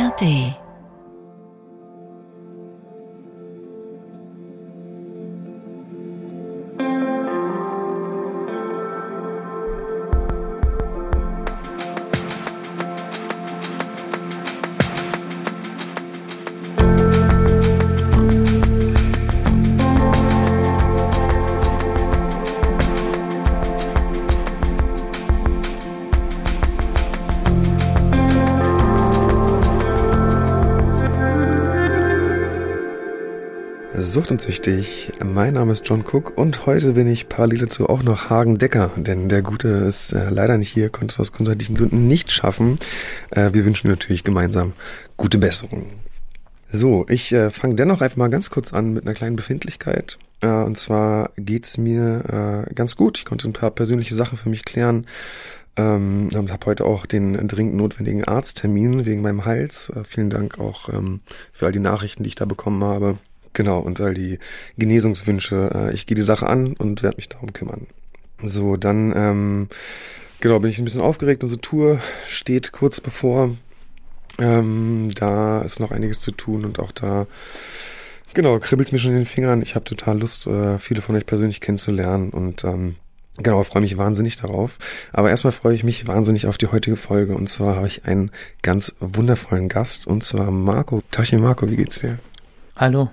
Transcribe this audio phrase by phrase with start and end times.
[0.00, 0.69] ARD
[34.10, 35.12] Sucht und Süchtig.
[35.24, 38.90] Mein Name ist John Cook und heute bin ich parallel dazu auch noch Hagen Decker,
[38.96, 42.80] denn der Gute ist äh, leider nicht hier, konnte es aus gesundheitlichen Gründen nicht schaffen.
[43.30, 44.72] Äh, wir wünschen natürlich gemeinsam
[45.16, 45.86] gute Besserung.
[46.66, 50.18] So, ich äh, fange dennoch einfach mal ganz kurz an mit einer kleinen Befindlichkeit.
[50.40, 53.18] Äh, und zwar geht's mir äh, ganz gut.
[53.18, 55.06] Ich konnte ein paar persönliche Sachen für mich klären.
[55.76, 59.88] Ähm, habe heute auch den dringend notwendigen Arzttermin wegen meinem Hals.
[59.90, 61.20] Äh, vielen Dank auch ähm,
[61.52, 63.16] für all die Nachrichten, die ich da bekommen habe.
[63.52, 64.38] Genau, und all die
[64.78, 65.70] Genesungswünsche.
[65.74, 67.86] Äh, ich gehe die Sache an und werde mich darum kümmern.
[68.42, 69.68] So, dann, ähm,
[70.40, 71.42] genau, bin ich ein bisschen aufgeregt.
[71.42, 73.56] Unsere Tour steht kurz bevor.
[74.38, 77.26] Ähm, da ist noch einiges zu tun und auch da,
[78.32, 79.60] genau, kribbelt's mir schon in den Fingern.
[79.60, 82.96] Ich habe total Lust, äh, viele von euch persönlich kennenzulernen und ähm,
[83.42, 84.76] Genau, freue mich wahnsinnig darauf.
[85.12, 87.34] Aber erstmal freue ich mich wahnsinnig auf die heutige Folge.
[87.34, 91.02] Und zwar habe ich einen ganz wundervollen Gast, und zwar Marco.
[91.10, 92.18] Tachchen Marco, wie geht's dir?
[92.80, 93.10] Hallo.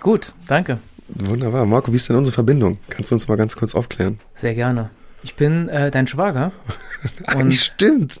[0.00, 0.76] Gut, danke.
[1.08, 1.64] Wunderbar.
[1.64, 2.76] Marco, wie ist denn unsere Verbindung?
[2.90, 4.18] Kannst du uns mal ganz kurz aufklären?
[4.34, 4.90] Sehr gerne.
[5.22, 6.52] Ich bin äh, dein Schwager.
[7.34, 8.18] und Stimmt.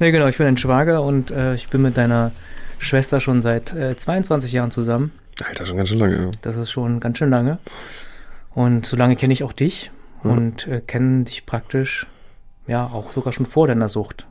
[0.00, 2.32] nee, genau, ich bin dein Schwager und äh, ich bin mit deiner
[2.78, 5.12] Schwester schon seit äh, 22 Jahren zusammen.
[5.46, 6.16] Alter, schon ganz schön lange.
[6.16, 6.30] Ja.
[6.40, 7.58] Das ist schon ganz schön lange.
[8.54, 9.90] Und so lange kenne ich auch dich
[10.24, 10.30] ja.
[10.30, 12.06] und äh, kenne dich praktisch,
[12.66, 14.26] ja, auch sogar schon vor deiner Sucht.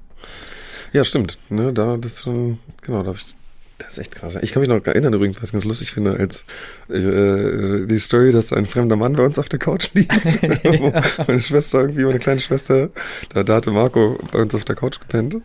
[0.92, 1.38] Ja, stimmt.
[1.50, 2.58] Ne, da, das, genau,
[3.04, 3.36] da habe ich
[3.84, 4.38] das ist echt krass.
[4.42, 6.44] Ich kann mich noch erinnern übrigens, was ich ganz lustig finde, als
[6.90, 10.14] äh, die Story, dass ein fremder Mann bei uns auf der Couch liegt.
[10.64, 11.02] ja.
[11.28, 12.90] Meine Schwester irgendwie, meine kleine Schwester,
[13.30, 15.38] da, da hatte Marco bei uns auf der Couch gepennt.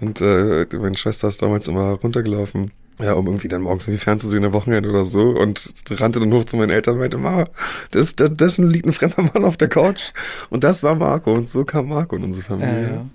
[0.00, 4.44] Und äh, meine Schwester ist damals immer runtergelaufen ja, um irgendwie dann morgens irgendwie fernzusehen
[4.44, 7.44] am Wochenende oder so und rannte dann hoch zu meinen Eltern und meinte, Ma,
[7.90, 10.12] das, das, dessen liegt ein fremder Mann auf der Couch
[10.48, 12.82] und das war Marco und so kam Marco in unsere Familie.
[12.82, 13.06] Ja, ja.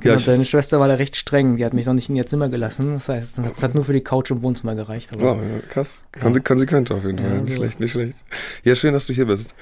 [0.00, 2.26] Genau, ja, deine Schwester war da recht streng, die hat mich noch nicht in ihr
[2.26, 5.12] Zimmer gelassen, das heißt, es hat nur für die Couch im Wohnzimmer gereicht.
[5.12, 7.56] Aber, wow, ja, krass, Konse konsequent auf jeden Fall, nicht so.
[7.56, 8.18] schlecht, nicht schlecht.
[8.62, 9.54] Ja, schön, dass du hier bist.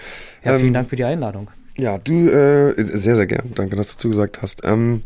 [0.44, 1.50] Ja, vielen ähm, Dank für die Einladung.
[1.78, 4.60] Ja, du, äh, sehr, sehr gern, danke, dass du zugesagt hast.
[4.62, 5.02] Ähm,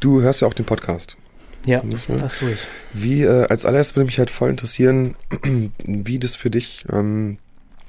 [0.00, 1.16] du hörst ja auch den Podcast.
[1.64, 2.66] Ja, das tue ich.
[2.92, 5.14] Wie, äh, als allererstes würde mich halt voll interessieren,
[5.84, 7.38] wie das für dich, ähm,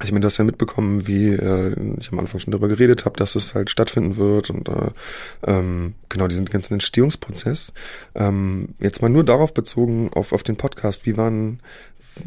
[0.04, 3.18] ich meine, du hast ja mitbekommen, wie äh, ich am Anfang schon darüber geredet habe,
[3.18, 4.92] dass es halt stattfinden wird und äh,
[5.46, 7.74] ähm, genau diesen ganzen Entstehungsprozess.
[8.16, 11.62] Ähm, jetzt mal nur darauf bezogen, auf, auf den Podcast, wie waren,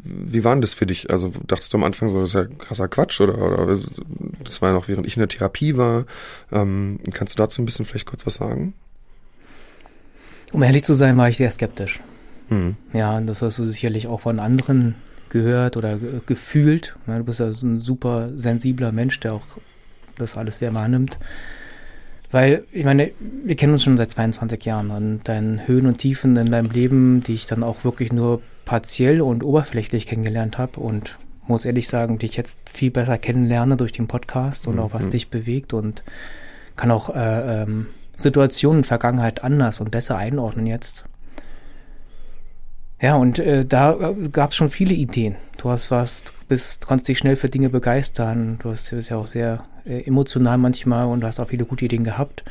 [0.03, 1.11] wie waren das für dich?
[1.11, 3.79] Also dachtest du am Anfang so, das ist ja krasser Quatsch oder, oder
[4.43, 6.07] das war ja noch während ich in der Therapie war.
[6.51, 8.75] Ähm, kannst du dazu ein bisschen vielleicht kurz was sagen?
[10.53, 12.01] Um ehrlich zu sein, war ich sehr skeptisch.
[12.49, 12.77] Mhm.
[12.93, 14.95] Ja, das hast du sicherlich auch von anderen
[15.29, 16.95] gehört oder gefühlt.
[17.07, 19.47] du bist ja so ein super sensibler Mensch, der auch
[20.17, 21.19] das alles sehr wahrnimmt.
[22.31, 23.11] Weil, ich meine,
[23.45, 27.23] wir kennen uns schon seit 22 Jahren und deine Höhen und Tiefen in deinem Leben,
[27.23, 32.19] die ich dann auch wirklich nur partiell und oberflächlich kennengelernt habe und muss ehrlich sagen,
[32.19, 34.81] dich jetzt viel besser kennenlerne durch den Podcast und mhm.
[34.81, 36.03] auch was dich bewegt und
[36.75, 41.05] kann auch äh, ähm, Situationen in Vergangenheit anders und besser einordnen jetzt.
[43.01, 45.37] Ja, und äh, da äh, gab es schon viele Ideen.
[45.59, 48.59] Du hast was, bist, konntest dich schnell für Dinge begeistern.
[48.63, 52.05] Du hast, bist ja auch sehr äh, emotional manchmal und hast auch viele gute Ideen
[52.05, 52.43] gehabt.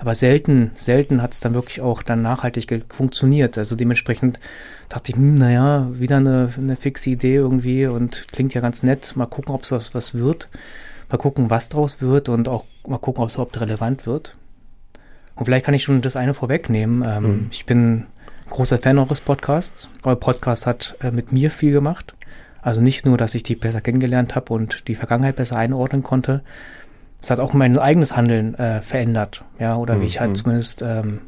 [0.00, 3.58] Aber selten, selten hat es dann wirklich auch dann nachhaltig funktioniert.
[3.58, 4.38] Also dementsprechend
[4.88, 9.14] dachte ich, hm, naja, wieder eine, eine fixe Idee irgendwie und klingt ja ganz nett.
[9.16, 10.48] Mal gucken, ob es was, was wird.
[11.08, 14.36] Mal gucken, was draus wird und auch mal gucken, ob es überhaupt relevant wird.
[15.38, 17.04] Und vielleicht kann ich schon das eine vorwegnehmen.
[17.06, 17.46] Ähm, mhm.
[17.52, 18.06] Ich bin
[18.50, 19.88] großer Fan eures Podcasts.
[20.02, 22.14] Euer Podcast hat äh, mit mir viel gemacht.
[22.60, 26.42] Also nicht nur, dass ich die besser kennengelernt habe und die Vergangenheit besser einordnen konnte.
[27.22, 29.44] Es hat auch mein eigenes Handeln äh, verändert.
[29.60, 30.02] Ja, oder mhm.
[30.02, 30.34] wie ich halt mhm.
[30.34, 31.20] zumindest ähm,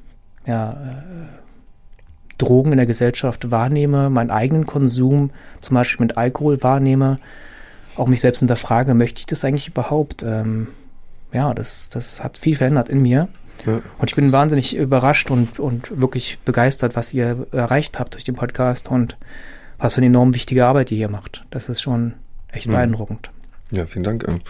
[0.44, 5.30] ja, äh, Drogen in der Gesellschaft wahrnehme, meinen eigenen Konsum
[5.60, 7.20] zum Beispiel mit Alkohol wahrnehme,
[7.96, 10.24] auch mich selbst hinterfrage, möchte ich das eigentlich überhaupt?
[10.24, 10.68] Ähm,
[11.32, 13.28] ja, das, das hat viel verändert in mir.
[13.66, 13.80] Ja.
[13.98, 18.34] Und ich bin wahnsinnig überrascht und, und wirklich begeistert, was ihr erreicht habt durch den
[18.34, 19.16] Podcast und
[19.78, 21.44] was für eine enorm wichtige Arbeit ihr hier macht.
[21.50, 22.14] Das ist schon
[22.48, 22.72] echt mhm.
[22.72, 23.30] beeindruckend.
[23.70, 24.26] Ja, vielen Dank.
[24.26, 24.40] Ähm,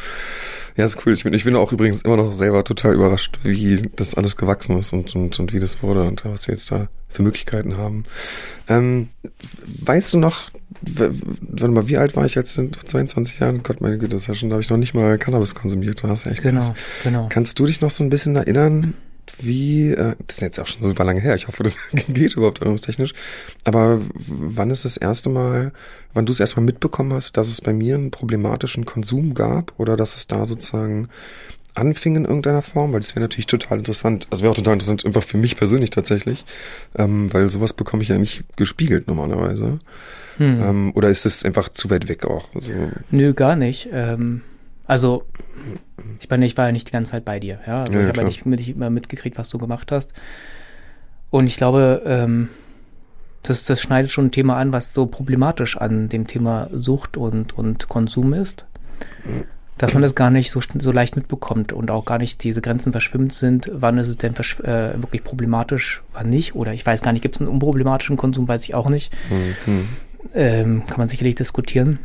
[0.76, 1.12] ja, ist cool.
[1.12, 4.78] Ich bin, ich bin auch übrigens immer noch selber total überrascht, wie das alles gewachsen
[4.78, 8.04] ist und, und, und wie das wurde und was wir jetzt da für Möglichkeiten haben.
[8.68, 9.08] Ähm,
[9.66, 10.50] weißt du noch,
[10.82, 12.54] warte mal, wie alt war ich jetzt?
[12.54, 13.62] Vor 22 Jahren?
[13.62, 16.02] Gott, meine Güte, das ist ja schon, da habe ich noch nicht mal Cannabis konsumiert.
[16.02, 16.72] Das ist echt genau, krass.
[17.02, 17.28] genau.
[17.28, 18.94] Kannst du dich noch so ein bisschen erinnern,
[19.38, 21.76] wie, äh, das ist jetzt auch schon super lange her, ich hoffe, das
[22.08, 23.14] geht überhaupt erinnerungstechnisch,
[23.64, 25.72] aber wann ist das erste Mal,
[26.12, 29.96] wann du es erstmal mitbekommen hast, dass es bei mir einen problematischen Konsum gab oder
[29.96, 31.08] dass es da sozusagen
[31.74, 35.06] anfing in irgendeiner Form, weil das wäre natürlich total interessant, also wäre auch total interessant,
[35.06, 36.44] einfach für mich persönlich tatsächlich,
[36.96, 39.78] ähm, weil sowas bekomme ich ja nicht gespiegelt normalerweise.
[40.40, 40.62] Hm.
[40.62, 42.48] Ähm, oder ist es einfach zu weit weg auch?
[42.54, 42.72] Also,
[43.10, 43.90] Nö, gar nicht.
[43.92, 44.40] Ähm,
[44.86, 45.26] also
[46.18, 47.60] ich meine, ich war ja nicht die ganze Zeit bei dir.
[47.66, 50.14] Ja, also Ja, ich habe ja nicht mit, immer mitgekriegt, was du gemacht hast.
[51.28, 52.48] Und ich glaube, ähm,
[53.42, 57.56] das, das schneidet schon ein Thema an, was so problematisch an dem Thema Sucht und,
[57.56, 58.64] und Konsum ist.
[59.76, 62.92] Dass man das gar nicht so, so leicht mitbekommt und auch gar nicht diese Grenzen
[62.92, 63.70] verschwimmt sind.
[63.74, 66.54] Wann ist es denn äh, wirklich problematisch, wann nicht?
[66.54, 69.12] Oder ich weiß gar nicht, gibt es einen unproblematischen Konsum, weiß ich auch nicht.
[69.66, 69.88] hm,
[70.34, 71.98] Ähm, kann man sicherlich diskutieren.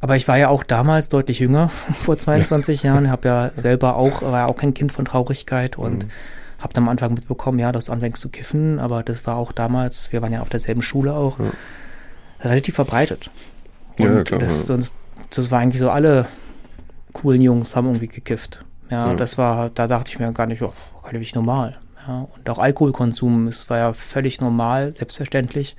[0.00, 1.68] Aber ich war ja auch damals deutlich jünger,
[2.02, 6.04] vor 22 Jahren, habe ja selber auch, war ja auch kein Kind von Traurigkeit und
[6.04, 6.08] Mhm.
[6.60, 9.52] habe dann am Anfang mitbekommen, ja, dass du anfängst zu kiffen, aber das war auch
[9.52, 11.44] damals, wir waren ja auf derselben Schule auch, Ja.
[12.40, 13.30] relativ verbreitet.
[13.98, 14.92] Ja, Und ja, klar, das, das,
[15.30, 16.26] das war eigentlich so, alle
[17.12, 18.64] coolen Jungs haben irgendwie gekifft.
[18.90, 19.14] Ja, Ja.
[19.14, 20.72] das war, da dachte ich mir gar nicht, oh,
[21.06, 21.76] relativ normal.
[22.06, 25.76] Ja, und auch Alkoholkonsum, es war ja völlig normal, selbstverständlich.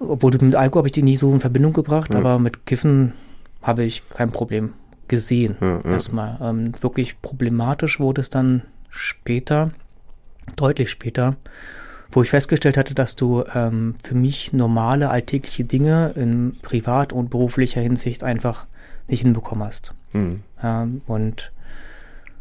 [0.00, 2.18] Obwohl mit Alkohol habe ich die nie so in Verbindung gebracht, Ja.
[2.18, 3.12] aber mit Kiffen
[3.62, 4.72] habe ich kein Problem
[5.08, 5.56] gesehen.
[5.60, 5.90] Ja, ja.
[5.90, 6.38] Erstmal.
[6.40, 9.70] Ähm, wirklich problematisch wurde es dann später,
[10.56, 11.36] deutlich später,
[12.12, 17.30] wo ich festgestellt hatte, dass du ähm, für mich normale alltägliche Dinge in privat und
[17.30, 18.66] beruflicher Hinsicht einfach
[19.08, 19.92] nicht hinbekommen hast.
[20.12, 20.42] hm.
[20.62, 21.52] Ähm, und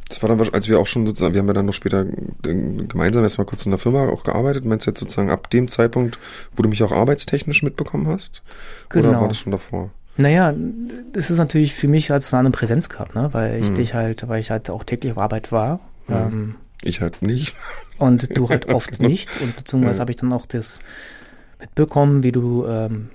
[0.10, 2.06] Das war dann, als wir auch schon sozusagen, wir haben ja dann noch später
[2.42, 4.64] gemeinsam erstmal kurz in der Firma auch gearbeitet.
[4.66, 6.18] Meinst du jetzt sozusagen ab dem Zeitpunkt,
[6.56, 8.42] wo du mich auch arbeitstechnisch mitbekommen hast?
[8.94, 9.22] Oder Genau.
[9.22, 9.92] war das schon davor?
[10.20, 10.52] naja,
[11.14, 13.30] das ist natürlich für mich als eine Präsenz gehabt, ne?
[13.34, 13.76] weil ich Mhm.
[13.76, 15.80] dich halt, weil ich halt auch täglich auf Arbeit war.
[16.08, 16.16] Mhm.
[16.16, 17.56] Ähm, Ich halt nicht.
[18.00, 19.40] Und du halt oft nicht.
[19.42, 20.02] Und beziehungsweise Ja.
[20.02, 20.80] habe ich dann auch das
[21.60, 23.10] mitbekommen, wie du ähm,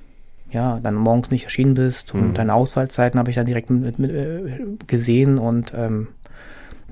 [0.50, 2.34] ja dann morgens nicht erschienen bist und Mhm.
[2.34, 6.08] deine Auswahlzeiten habe ich dann direkt mit, mit, äh, gesehen und ähm,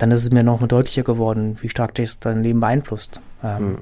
[0.01, 3.21] dann ist es mir noch mal deutlicher geworden, wie stark das dein Leben beeinflusst.
[3.45, 3.77] Ähm, Mhm.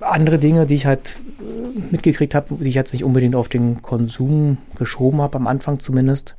[0.00, 3.82] Andere Dinge, die ich halt äh, mitgekriegt habe, die ich jetzt nicht unbedingt auf den
[3.82, 6.34] Konsum geschoben habe, am Anfang zumindest,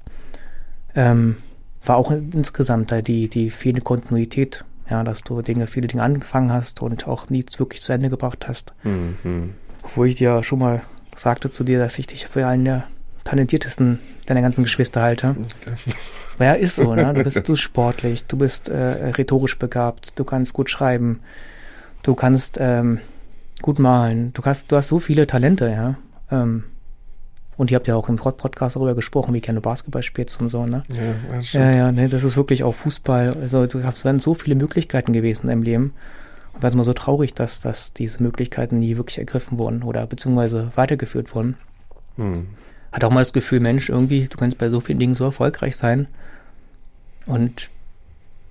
[0.95, 1.38] ähm,
[1.83, 4.65] war auch insgesamt da die, die fehlende Kontinuität.
[4.89, 8.47] Ja, dass du Dinge, viele Dinge angefangen hast und auch nie wirklich zu Ende gebracht
[8.49, 8.73] hast.
[8.81, 9.53] Hm, hm.
[9.95, 10.81] Wo ich dir schon mal
[11.15, 12.83] sagte zu dir, dass ich dich für einen der
[13.23, 15.35] talentiertesten deiner ganzen Geschwister halte.
[15.37, 15.77] Aber
[16.39, 17.13] ja, ist so, ne?
[17.13, 18.75] Du bist, du bist sportlich, du bist äh,
[19.18, 21.19] rhetorisch begabt, du kannst gut schreiben,
[22.04, 23.00] du kannst ähm,
[23.62, 25.95] gut malen, du hast, du hast so viele Talente, ja.
[26.31, 26.63] Ähm,
[27.57, 30.42] und ihr habt ja auch im Pod- Podcast darüber gesprochen, wie gerne du Basketball spielst
[30.42, 30.83] und so, ne?
[30.89, 31.62] Ja, ja.
[31.69, 33.38] Ja, ja, ne, das ist wirklich auch Fußball.
[33.39, 35.94] Also du hast dann so viele Möglichkeiten gewesen in deinem Leben.
[36.54, 40.07] Und war es immer so traurig, dass, dass diese Möglichkeiten nie wirklich ergriffen wurden oder
[40.07, 41.56] beziehungsweise weitergeführt wurden.
[42.16, 42.48] Hm.
[42.91, 45.77] Hat auch mal das Gefühl, Mensch, irgendwie, du kannst bei so vielen Dingen so erfolgreich
[45.77, 46.07] sein.
[47.25, 47.69] Und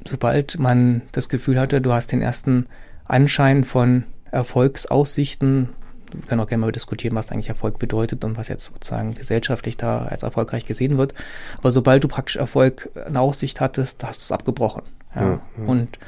[0.04, 2.66] sobald man das Gefühl hatte, du hast den ersten
[3.04, 5.70] Anschein von Erfolgsaussichten,
[6.12, 9.76] wir können auch gerne mal diskutieren, was eigentlich Erfolg bedeutet und was jetzt sozusagen gesellschaftlich
[9.76, 11.14] da als erfolgreich gesehen wird.
[11.58, 14.82] Aber sobald du praktisch Erfolg in Aussicht hattest, da hast du es abgebrochen.
[15.14, 15.22] Ja.
[15.22, 15.64] Ja, ja.
[15.66, 15.98] Und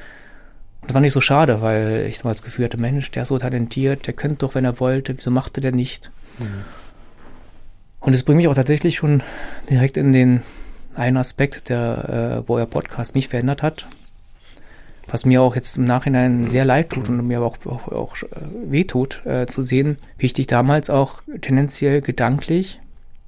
[0.84, 3.38] das war nicht so schade, weil ich damals das Gefühl hatte, Mensch, der ist so
[3.38, 6.10] talentiert, der könnte doch, wenn er wollte, wieso machte der nicht?
[8.02, 9.22] Und es bringt mich auch tatsächlich schon
[9.70, 10.42] direkt in den
[10.94, 13.88] einen Aspekt, der, äh, wo euer Podcast mich verändert hat.
[15.08, 18.16] Was mir auch jetzt im Nachhinein sehr leid tut und mir aber auch, auch, auch
[18.22, 18.26] äh,
[18.66, 22.80] weh tut, äh, zu sehen, wie ich dich damals auch tendenziell gedanklich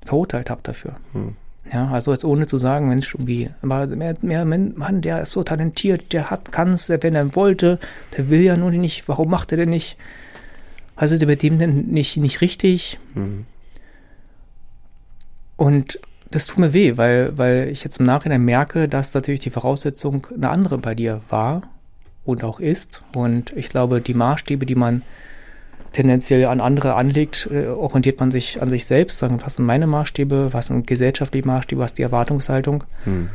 [0.05, 0.97] verurteilt habe dafür.
[1.13, 1.37] Hm.
[1.73, 5.43] Ja, also jetzt ohne zu sagen, Mensch, irgendwie, aber mehr, mehr Mann, der ist so
[5.43, 7.79] talentiert, der hat, kann's, wenn er wollte,
[8.17, 9.97] der will ja nur nicht, warum macht er denn nicht?
[10.97, 12.99] Was ist bei dem denn nicht, nicht richtig?
[13.15, 13.47] Hm.
[15.57, 15.99] Und
[16.31, 20.27] das tut mir weh, weil, weil ich jetzt im Nachhinein merke, dass natürlich die Voraussetzung
[20.35, 21.63] eine andere bei dir war
[22.25, 23.03] und auch ist.
[23.15, 25.03] Und ich glaube, die Maßstäbe, die man
[25.93, 29.87] tendenziell an andere anlegt, äh, orientiert man sich an sich selbst, sagen, was sind meine
[29.87, 32.83] Maßstäbe, was sind gesellschaftliche Maßstäbe, was ist die Erwartungshaltung.
[33.05, 33.29] Hm.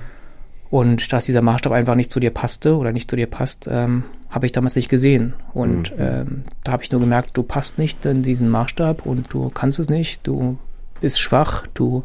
[0.70, 4.04] Und dass dieser Maßstab einfach nicht zu dir passte oder nicht zu dir passt, ähm,
[4.30, 5.34] habe ich damals nicht gesehen.
[5.54, 6.04] Und Mhm.
[6.04, 9.80] ähm, da habe ich nur gemerkt, du passt nicht in diesen Maßstab und du kannst
[9.80, 10.60] es nicht, du
[11.00, 12.04] bist schwach, du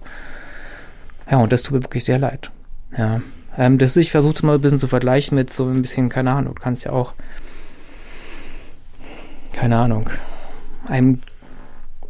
[1.31, 2.51] Ja, und das tut mir wirklich sehr leid.
[2.97, 3.23] Ja.
[3.57, 6.55] Ähm, das ich versuche mal ein bisschen zu vergleichen mit so ein bisschen, keine Ahnung,
[6.55, 7.13] du kannst ja auch,
[9.53, 10.11] keine Ahnung,
[10.87, 11.21] einem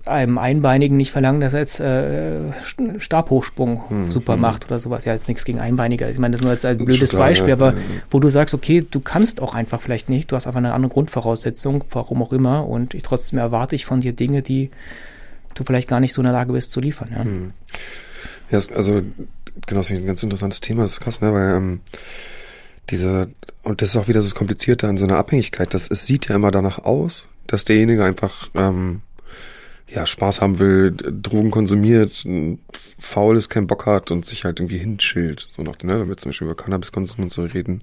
[0.06, 2.52] einem Einbeinigen nicht verlangen, dass er jetzt äh,
[2.98, 4.40] Stabhochsprung hm, super hm.
[4.40, 5.04] macht oder sowas.
[5.06, 6.10] Ja, jetzt nichts gegen Einbeinige.
[6.10, 7.78] Ich meine, das nur als ein blödes klar, Beispiel, ja, aber ja.
[8.10, 10.92] wo du sagst, okay, du kannst auch einfach vielleicht nicht, du hast einfach eine andere
[10.92, 14.70] Grundvoraussetzung, warum auch immer, und ich trotzdem erwarte ich von dir Dinge, die
[15.54, 17.08] du vielleicht gar nicht so in der Lage bist zu liefern.
[17.12, 17.52] Ja, hm.
[18.50, 19.02] ja also
[19.66, 21.80] genau, das ist ein ganz interessantes Thema, das ist krass, ne, weil ähm,
[22.90, 23.30] diese,
[23.62, 26.36] und das ist auch wieder das Komplizierte an so einer Abhängigkeit, das, es sieht ja
[26.36, 29.02] immer danach aus, dass derjenige einfach ähm,
[29.88, 32.26] ja, Spaß haben will, Drogen konsumiert,
[32.98, 35.46] faul ist, keinen Bock hat und sich halt irgendwie hinschillt.
[35.48, 37.82] So nach, ne, wenn wir zum Beispiel über Cannabiskonsum und so reden,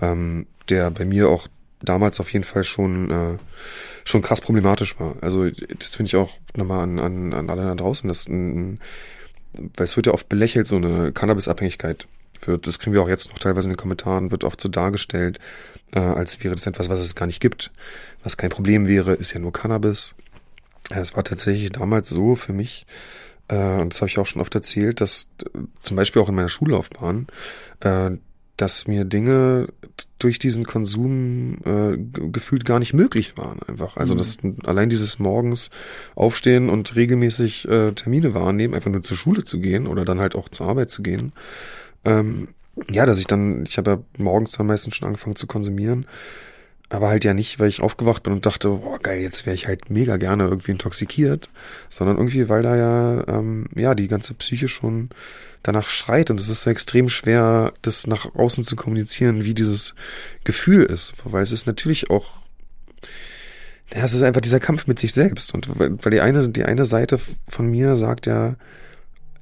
[0.00, 1.48] ähm, der bei mir auch
[1.88, 3.38] damals auf jeden Fall schon, äh,
[4.04, 5.16] schon krass problematisch war.
[5.20, 8.80] Also das finde ich auch nochmal an, an, an alle da draußen, dass ein,
[9.54, 12.06] weil es wird ja oft belächelt, so eine Cannabisabhängigkeit
[12.44, 15.38] wird, das kriegen wir auch jetzt noch teilweise in den Kommentaren, wird oft so dargestellt,
[15.92, 17.70] äh, als wäre das etwas, was es gar nicht gibt.
[18.22, 20.14] Was kein Problem wäre, ist ja nur Cannabis.
[20.90, 22.86] Es war tatsächlich damals so für mich,
[23.48, 26.34] äh, und das habe ich auch schon oft erzählt, dass äh, zum Beispiel auch in
[26.34, 27.26] meiner Schullaufbahn,
[27.80, 28.10] äh,
[28.56, 29.68] dass mir Dinge
[30.18, 31.96] durch diesen Konsum äh,
[32.30, 33.96] gefühlt gar nicht möglich waren einfach.
[33.96, 34.18] Also mhm.
[34.18, 35.70] dass allein dieses morgens
[36.14, 40.34] aufstehen und regelmäßig äh, Termine wahrnehmen, einfach nur zur Schule zu gehen oder dann halt
[40.34, 41.32] auch zur Arbeit zu gehen.
[42.04, 42.48] Ähm,
[42.90, 46.06] ja, dass ich dann, ich habe ja morgens dann meistens schon angefangen zu konsumieren
[46.88, 49.66] aber halt ja nicht, weil ich aufgewacht bin und dachte, boah, geil, jetzt wäre ich
[49.66, 51.50] halt mega gerne irgendwie intoxikiert,
[51.88, 55.10] sondern irgendwie, weil da ja, ähm, ja, die ganze Psyche schon
[55.64, 56.30] danach schreit.
[56.30, 59.94] Und es ist ja extrem schwer, das nach außen zu kommunizieren, wie dieses
[60.44, 62.40] Gefühl ist, weil es ist natürlich auch,
[63.92, 65.54] ja, es ist einfach dieser Kampf mit sich selbst.
[65.54, 68.54] Und weil die eine, die eine Seite von mir sagt ja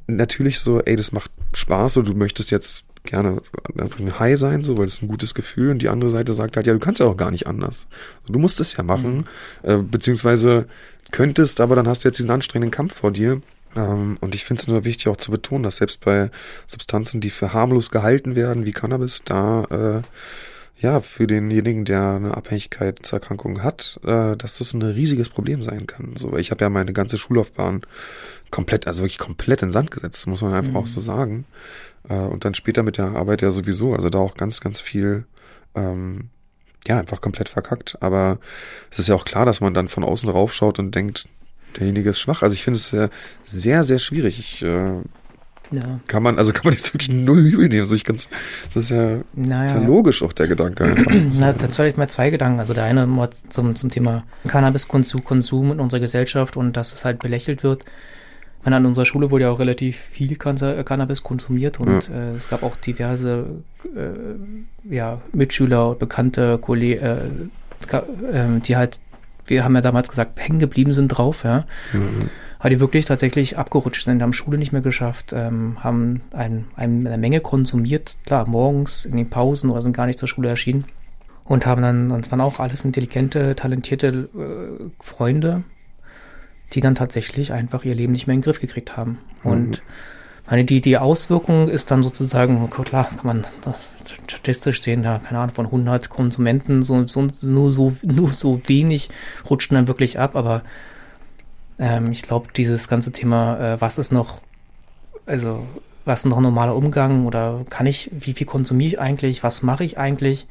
[0.06, 3.42] natürlich so, ey, das macht Spaß und du möchtest jetzt gerne
[3.78, 5.70] einfach ein High sein, so, weil es ein gutes Gefühl.
[5.70, 7.86] Und die andere Seite sagt halt, ja, du kannst ja auch gar nicht anders.
[8.28, 9.26] Du musst es ja machen,
[9.62, 9.70] mhm.
[9.70, 10.66] äh, beziehungsweise
[11.10, 13.40] könntest, aber dann hast du jetzt diesen anstrengenden Kampf vor dir.
[13.76, 16.30] Ähm, und ich finde es nur wichtig auch zu betonen, dass selbst bei
[16.66, 20.02] Substanzen, die für harmlos gehalten werden, wie Cannabis, da äh,
[20.80, 26.14] ja, für denjenigen, der eine Abhängigkeitserkrankung hat, äh, dass das ein riesiges Problem sein kann.
[26.16, 27.82] So, ich habe ja meine ganze Schullaufbahn
[28.54, 30.76] komplett, also wirklich komplett in Sand gesetzt, muss man einfach mhm.
[30.76, 31.44] auch so sagen.
[32.08, 35.24] Äh, und dann später mit der Arbeit ja sowieso, also da auch ganz, ganz viel,
[35.74, 36.28] ähm,
[36.86, 37.98] ja, einfach komplett verkackt.
[38.00, 38.38] Aber
[38.92, 41.26] es ist ja auch klar, dass man dann von außen raufschaut und denkt,
[41.80, 42.42] derjenige ist schwach.
[42.42, 43.10] Also ich finde es sehr,
[43.42, 44.38] sehr, sehr schwierig.
[44.38, 45.00] Ich, äh,
[45.72, 45.98] ja.
[46.06, 47.80] Kann man, also kann man jetzt wirklich null übel nehmen.
[47.80, 48.28] Also ich kann's,
[48.66, 49.64] das ist ja, naja.
[49.64, 50.94] ist ja logisch auch der Gedanke.
[51.40, 52.60] Na, dazu vielleicht mal zwei Gedanken.
[52.60, 53.08] Also der eine
[53.48, 57.84] zum, zum Thema Cannabiskonsum Konsum in unserer Gesellschaft und dass es halt belächelt wird
[58.64, 62.14] meine, an unserer Schule wurde ja auch relativ viel Cannabis konsumiert und ja.
[62.14, 63.46] äh, es gab auch diverse
[63.94, 67.16] äh, ja, Mitschüler, bekannte Kollegen, äh,
[67.92, 69.00] äh, die halt,
[69.46, 71.66] wir haben ja damals gesagt, hängen geblieben sind drauf, ja.
[71.92, 72.30] Mhm.
[72.58, 77.18] Aber die wirklich tatsächlich abgerutscht sind, haben Schule nicht mehr geschafft, ähm, haben ein, eine
[77.18, 80.86] Menge konsumiert, klar, morgens in den Pausen oder sind gar nicht zur Schule erschienen
[81.44, 85.64] und haben dann, und es waren auch alles intelligente, talentierte äh, Freunde,
[86.74, 89.18] die dann tatsächlich einfach ihr Leben nicht mehr in den Griff gekriegt haben.
[89.42, 89.50] Mhm.
[89.50, 89.82] Und
[90.46, 93.46] meine, die, die Auswirkung ist dann sozusagen, klar, kann man
[94.28, 99.08] statistisch sehen, da, keine Ahnung, von 100 Konsumenten, so, so, nur, so, nur so wenig
[99.48, 100.62] rutschen dann wirklich ab, aber
[101.78, 104.38] ähm, ich glaube, dieses ganze Thema, äh, was ist noch,
[105.26, 105.66] also,
[106.04, 109.84] was ist noch normaler Umgang oder kann ich, wie viel konsumiere ich eigentlich, was mache
[109.84, 110.46] ich eigentlich,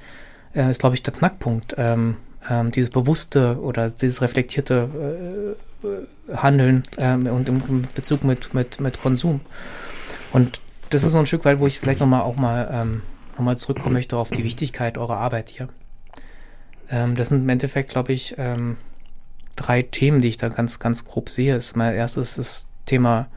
[0.55, 1.75] äh, ist, glaube ich, der Knackpunkt.
[1.77, 2.17] Ähm,
[2.49, 9.01] ähm, dieses bewusste oder dieses reflektierte äh, Handeln ähm, und im Bezug mit, mit, mit
[9.01, 9.41] Konsum.
[10.31, 10.59] Und
[10.89, 13.01] das ist so ein Stück weit, wo ich vielleicht nochmal auch mal ähm,
[13.33, 15.69] nochmal zurückkommen möchte auf die Wichtigkeit eurer Arbeit hier.
[16.89, 18.77] Ähm, das sind im Endeffekt, glaube ich, ähm,
[19.55, 21.55] drei Themen, die ich da ganz, ganz grob sehe.
[21.55, 23.27] Das mein erstes das Thema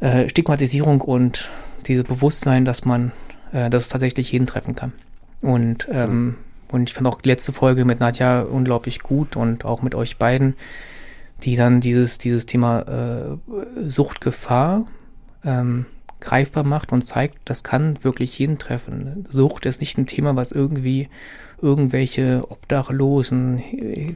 [0.00, 1.50] äh, Stigmatisierung und
[1.86, 3.12] dieses Bewusstsein, dass man,
[3.52, 4.92] äh, dass es tatsächlich jeden treffen kann.
[5.40, 6.36] Und ähm,
[6.72, 10.16] und ich fand auch die letzte Folge mit Nadja unglaublich gut und auch mit euch
[10.16, 10.54] beiden,
[11.42, 14.86] die dann dieses, dieses Thema äh, Suchtgefahr
[15.44, 15.86] ähm,
[16.20, 19.26] greifbar macht und zeigt, das kann wirklich jeden treffen.
[19.30, 21.08] Sucht ist nicht ein Thema, was irgendwie
[21.62, 23.62] irgendwelche Obdachlosen,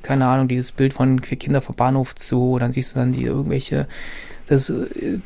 [0.02, 3.86] keine Ahnung, dieses Bild von Kinder vom Bahnhof zu, dann siehst du dann die irgendwelche
[4.46, 5.18] das, äh,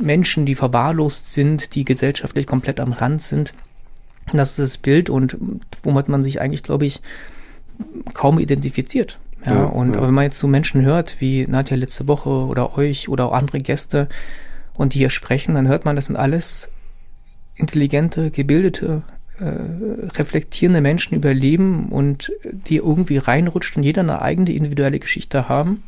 [0.00, 3.54] Menschen, die verwahrlost sind, die gesellschaftlich komplett am Rand sind
[4.32, 5.36] das ist das Bild und
[5.82, 7.00] womit man sich eigentlich, glaube ich,
[8.14, 9.18] kaum identifiziert.
[9.44, 10.02] Ja, ja und ja.
[10.02, 13.58] wenn man jetzt so Menschen hört, wie Nadja letzte Woche oder euch oder auch andere
[13.58, 14.08] Gäste,
[14.74, 16.68] und die hier sprechen, dann hört man, das sind alles
[17.54, 19.02] intelligente, gebildete,
[19.38, 19.44] äh,
[20.16, 25.82] reflektierende Menschen über Leben und die irgendwie reinrutscht und jeder eine eigene individuelle Geschichte haben,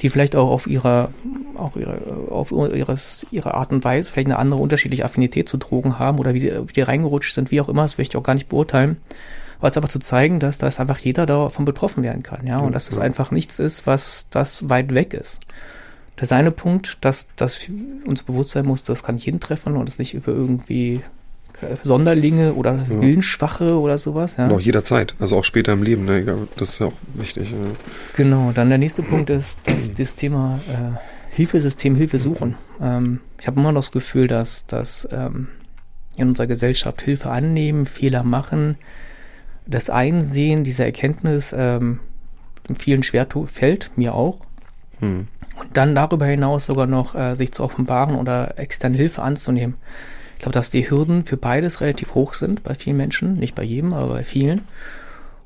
[0.00, 1.10] die vielleicht auch auf ihrer,
[1.56, 5.98] auch ihre, auf ihres, ihre Art und Weise vielleicht eine andere unterschiedliche Affinität zu Drogen
[5.98, 8.22] haben oder wie die, wie die reingerutscht sind, wie auch immer, das will ich auch
[8.22, 8.96] gar nicht beurteilen.
[9.58, 12.74] Aber es einfach zu zeigen, dass, dass einfach jeder davon betroffen werden kann, ja, und
[12.74, 15.40] dass es einfach nichts ist, was das weit weg ist.
[16.16, 17.60] Das ist eine Punkt, dass, dass
[18.06, 21.02] uns bewusst sein muss, das kann jeden treffen und es nicht über irgendwie
[21.82, 22.88] Sonderlinge oder ja.
[22.88, 24.36] Willensschwache oder sowas.
[24.36, 24.46] Ja.
[24.46, 26.48] Und auch jederzeit, also auch später im Leben, ne?
[26.56, 27.50] das ist ja auch wichtig.
[27.50, 27.56] Ja.
[28.16, 30.98] Genau, dann der nächste Punkt ist das, das Thema äh,
[31.34, 32.56] Hilfesystem, Hilfe suchen.
[32.80, 35.48] Ähm, ich habe immer noch das Gefühl, dass, dass ähm,
[36.16, 38.76] in unserer Gesellschaft Hilfe annehmen, Fehler machen,
[39.66, 42.00] das Einsehen dieser Erkenntnis ähm,
[42.76, 44.40] vielen schwer fällt, mir auch.
[44.98, 45.28] Hm.
[45.58, 49.76] Und dann darüber hinaus sogar noch äh, sich zu offenbaren oder externe Hilfe anzunehmen.
[50.40, 53.62] Ich glaube, dass die Hürden für beides relativ hoch sind bei vielen Menschen, nicht bei
[53.62, 54.62] jedem, aber bei vielen.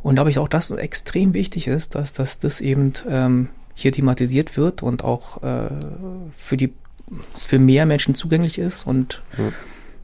[0.05, 4.57] Und glaube ich auch, dass extrem wichtig ist, dass, dass das eben ähm, hier thematisiert
[4.57, 5.69] wird und auch äh,
[6.39, 6.75] für die
[7.45, 9.53] für mehr Menschen zugänglich ist und ja.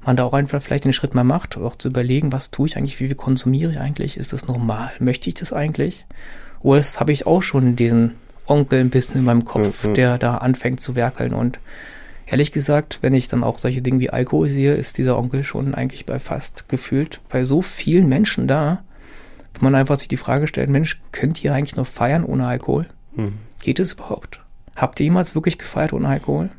[0.04, 2.76] man da auch einfach vielleicht den Schritt mal macht, auch zu überlegen, was tue ich
[2.76, 6.04] eigentlich, wie viel konsumiere ich eigentlich, ist das normal, möchte ich das eigentlich?
[6.62, 9.94] Oder das habe ich auch schon diesen Onkel ein bisschen in meinem Kopf, mhm.
[9.94, 11.32] der da anfängt zu werkeln.
[11.32, 11.61] Und
[12.31, 15.75] ehrlich gesagt, wenn ich dann auch solche Dinge wie Alkohol sehe, ist dieser Onkel schon
[15.75, 18.83] eigentlich bei fast gefühlt bei so vielen Menschen da,
[19.55, 22.87] wo man einfach sich die Frage stellt, Mensch, könnt ihr eigentlich noch feiern ohne Alkohol?
[23.15, 23.35] Mhm.
[23.63, 24.41] Geht es überhaupt?
[24.77, 26.51] Habt ihr jemals wirklich gefeiert ohne Alkohol?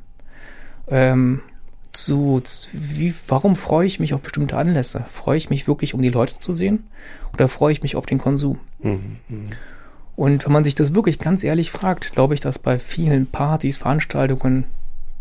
[0.88, 1.42] Ähm,
[1.94, 2.42] zu,
[2.74, 5.06] wie, warum freue ich mich auf bestimmte Anlässe?
[5.12, 6.88] Freue ich mich wirklich, um die Leute zu sehen?
[7.34, 8.60] Oder freue ich mich auf den Konsum?
[8.80, 9.18] Mhm.
[9.30, 9.48] mhm.
[10.18, 13.78] Und wenn man sich das wirklich ganz ehrlich fragt, glaube ich, dass bei vielen Partys,
[13.78, 14.66] Veranstaltungen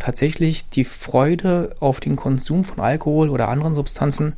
[0.00, 4.32] tatsächlich die Freude auf den Konsum von Alkohol oder anderen Substanzen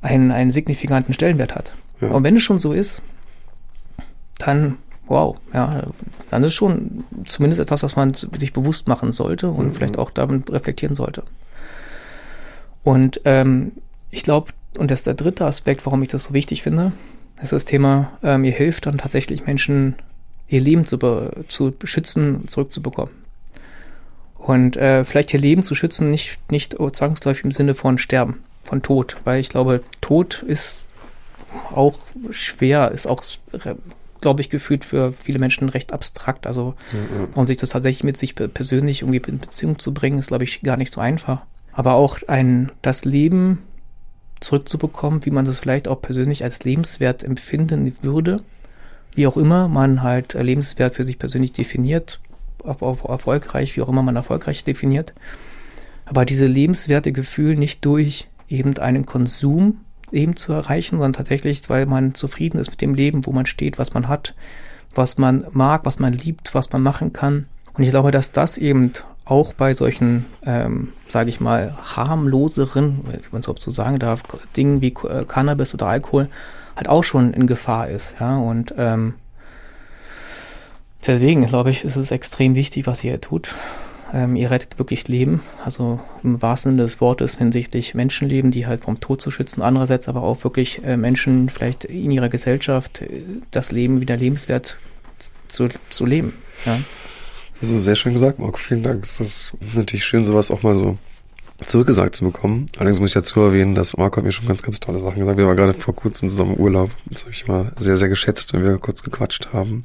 [0.00, 1.76] einen, einen signifikanten Stellenwert hat.
[2.00, 2.08] Ja.
[2.08, 3.02] Und wenn es schon so ist,
[4.38, 5.84] dann, wow, ja,
[6.30, 9.72] dann ist schon zumindest etwas, was man sich bewusst machen sollte und mhm.
[9.74, 11.22] vielleicht auch damit reflektieren sollte.
[12.82, 13.72] Und ähm,
[14.10, 16.92] ich glaube, und das ist der dritte Aspekt, warum ich das so wichtig finde,
[17.42, 19.96] ist das Thema, ähm, ihr hilft dann tatsächlich Menschen,
[20.48, 23.27] ihr Leben zu, be zu beschützen, zurückzubekommen.
[24.48, 28.80] Und äh, vielleicht ihr Leben zu schützen, nicht, nicht zwangsläufig im Sinne von Sterben, von
[28.80, 30.86] Tod, weil ich glaube, Tod ist
[31.70, 31.98] auch
[32.30, 33.22] schwer, ist auch,
[34.22, 36.46] glaube ich, gefühlt für viele Menschen recht abstrakt.
[36.46, 37.34] Also, mhm.
[37.34, 40.62] und sich das tatsächlich mit sich persönlich irgendwie in Beziehung zu bringen, ist, glaube ich,
[40.62, 41.42] gar nicht so einfach.
[41.74, 43.58] Aber auch ein, das Leben
[44.40, 48.40] zurückzubekommen, wie man das vielleicht auch persönlich als lebenswert empfinden würde.
[49.14, 52.18] Wie auch immer man halt lebenswert für sich persönlich definiert,
[52.64, 55.12] erfolgreich, wie auch immer man erfolgreich definiert.
[56.06, 61.86] Aber diese lebenswerte Gefühl nicht durch eben einen Konsum eben zu erreichen, sondern tatsächlich, weil
[61.86, 64.34] man zufrieden ist mit dem Leben, wo man steht, was man hat,
[64.94, 67.46] was man mag, was man liebt, was man machen kann.
[67.74, 68.92] Und ich glaube, dass das eben
[69.24, 74.22] auch bei solchen, ähm, sage ich mal, harmloseren, wenn man es so sagen darf,
[74.56, 76.28] Dingen wie Cannabis oder Alkohol
[76.74, 78.16] halt auch schon in Gefahr ist.
[78.18, 79.14] Ja, und ähm,
[81.06, 83.54] deswegen glaube ich, ist es extrem wichtig, was ihr tut.
[84.12, 88.80] Ähm, ihr rettet wirklich Leben, also im wahrsten Sinne des Wortes hinsichtlich Menschenleben, die halt
[88.82, 93.22] vom Tod zu schützen, andererseits aber auch wirklich äh, Menschen vielleicht in ihrer Gesellschaft äh,
[93.50, 94.78] das Leben wieder lebenswert
[95.48, 96.34] zu, zu leben.
[96.64, 96.78] Ja.
[97.60, 98.56] Also sehr schön gesagt, Marco.
[98.56, 99.04] Vielen Dank.
[99.04, 100.96] Es ist natürlich schön, sowas auch mal so
[101.66, 102.66] zurückgesagt zu bekommen.
[102.76, 105.38] Allerdings muss ich dazu erwähnen, dass Marco hat mir schon ganz, ganz tolle Sachen gesagt.
[105.38, 106.90] Wir waren gerade vor kurzem zusammen im Urlaub.
[107.06, 109.84] Das habe ich mal sehr, sehr geschätzt, wenn wir kurz gequatscht haben.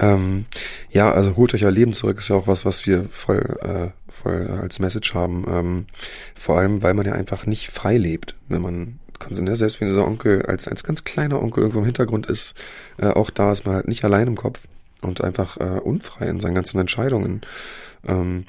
[0.00, 0.46] Ähm,
[0.90, 4.10] ja, also holt euch euer Leben zurück, ist ja auch was, was wir voll, äh,
[4.10, 5.44] voll als Message haben.
[5.48, 5.86] Ähm,
[6.34, 10.06] vor allem, weil man ja einfach nicht frei lebt, wenn man konzentriert, selbst wenn dieser
[10.06, 12.54] Onkel als, als ganz kleiner Onkel irgendwo im Hintergrund ist,
[12.96, 14.60] äh, auch da ist man halt nicht allein im Kopf
[15.02, 17.42] und einfach äh, unfrei in seinen ganzen Entscheidungen.
[18.06, 18.46] Ähm,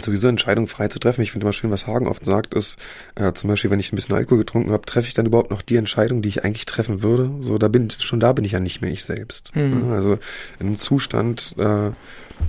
[0.00, 1.22] sowieso Entscheidungen frei zu treffen.
[1.22, 2.78] Ich finde immer schön, was Hagen oft sagt, ist
[3.14, 5.62] äh, zum Beispiel, wenn ich ein bisschen Alkohol getrunken habe, treffe ich dann überhaupt noch
[5.62, 7.30] die Entscheidung, die ich eigentlich treffen würde.
[7.40, 9.54] So, da bin ich, schon da bin ich ja nicht mehr ich selbst.
[9.54, 9.92] Mhm.
[9.92, 10.18] Also
[10.58, 11.90] in einem Zustand, äh,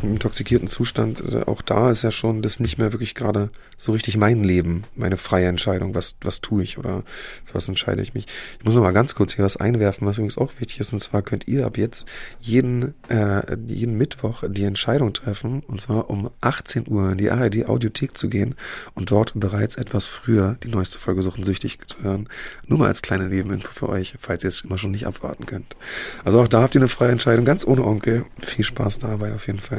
[0.02, 3.91] im intoxikierten Zustand, äh, auch da ist ja schon das nicht mehr wirklich gerade so
[3.91, 7.04] richtig mein Leben, meine freie Entscheidung, was, was tue ich oder
[7.45, 8.28] für was entscheide ich mich.
[8.60, 11.00] Ich muss noch mal ganz kurz hier was einwerfen, was übrigens auch wichtig ist, und
[11.00, 12.08] zwar könnt ihr ab jetzt
[12.39, 17.67] jeden, äh, jeden Mittwoch die Entscheidung treffen, und zwar um 18 Uhr in die ARD
[17.67, 18.56] Audiothek zu gehen
[18.93, 22.30] und dort bereits etwas früher die neueste Folge Suchen süchtig zu hören.
[22.67, 25.76] Nur mal als kleine Nebeninfo für euch, falls ihr es immer schon nicht abwarten könnt.
[26.24, 28.26] Also auch da habt ihr eine freie Entscheidung, ganz ohne Onkel.
[28.41, 29.74] Viel Spaß dabei auf jeden Fall.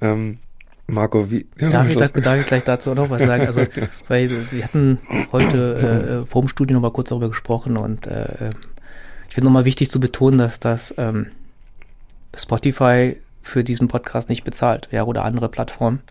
[0.00, 0.38] Ähm,
[0.86, 1.46] Marco, wie?
[1.58, 3.46] Ja, darf, ich, darf ich gleich dazu noch was sagen?
[3.46, 3.62] Also,
[4.08, 4.98] weil wir hatten
[5.32, 8.50] heute äh, vor dem Studium noch mal kurz darüber gesprochen und äh,
[9.28, 11.28] ich finde nochmal wichtig zu betonen, dass das ähm,
[12.36, 16.02] Spotify für diesen Podcast nicht bezahlt, ja, oder andere Plattformen.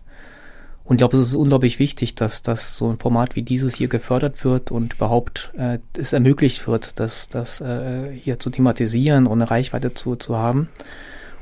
[0.84, 3.88] Und ich glaube, es ist unglaublich wichtig, dass, dass so ein Format wie dieses hier
[3.88, 9.40] gefördert wird und überhaupt äh, es ermöglicht wird, das, das äh, hier zu thematisieren und
[9.40, 10.68] eine Reichweite zu, zu haben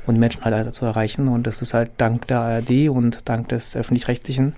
[0.05, 1.27] und Menschen halt zu erreichen.
[1.27, 4.55] Und das ist halt dank der ARD und dank des öffentlich-rechtlichen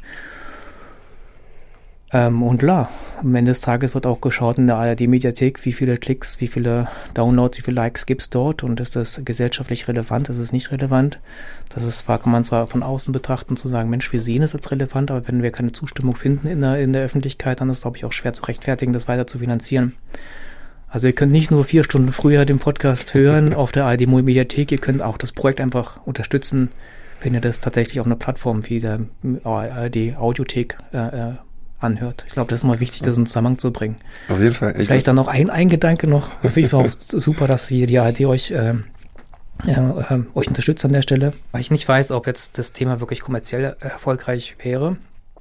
[2.15, 5.97] ähm, und klar, am Ende des Tages wird auch geschaut in der ARD-Mediathek, wie viele
[5.97, 10.29] Klicks, wie viele Downloads, wie viele Likes gibt es dort und ist das gesellschaftlich relevant,
[10.29, 11.19] ist es nicht relevant.
[11.67, 14.55] Das ist zwar, kann man zwar von außen betrachten, zu sagen, Mensch, wir sehen es
[14.55, 17.77] als relevant, aber wenn wir keine Zustimmung finden in der, in der Öffentlichkeit, dann ist
[17.77, 19.93] es, glaube ich, auch schwer zu rechtfertigen, das weiter zu finanzieren.
[20.95, 24.77] Also ihr könnt nicht nur vier Stunden früher den Podcast hören auf der ARD-Mediathek, ihr
[24.77, 26.69] könnt auch das Projekt einfach unterstützen,
[27.19, 29.01] wenn ihr das tatsächlich auf einer Plattform wie der
[29.43, 31.34] ARD-Audiothek äh, äh
[31.79, 32.23] anhört.
[32.27, 33.97] Ich glaube, das ist mal wichtig, das in Zusammenhang zu bringen.
[34.29, 34.73] Auf jeden Fall.
[34.79, 36.31] Ich Vielleicht dann noch ein, ein Gedanke noch.
[36.55, 38.75] Ich auch super, dass die ARD euch, äh,
[39.67, 43.19] äh, euch unterstützt an der Stelle, weil ich nicht weiß, ob jetzt das Thema wirklich
[43.19, 44.95] kommerziell erfolgreich wäre.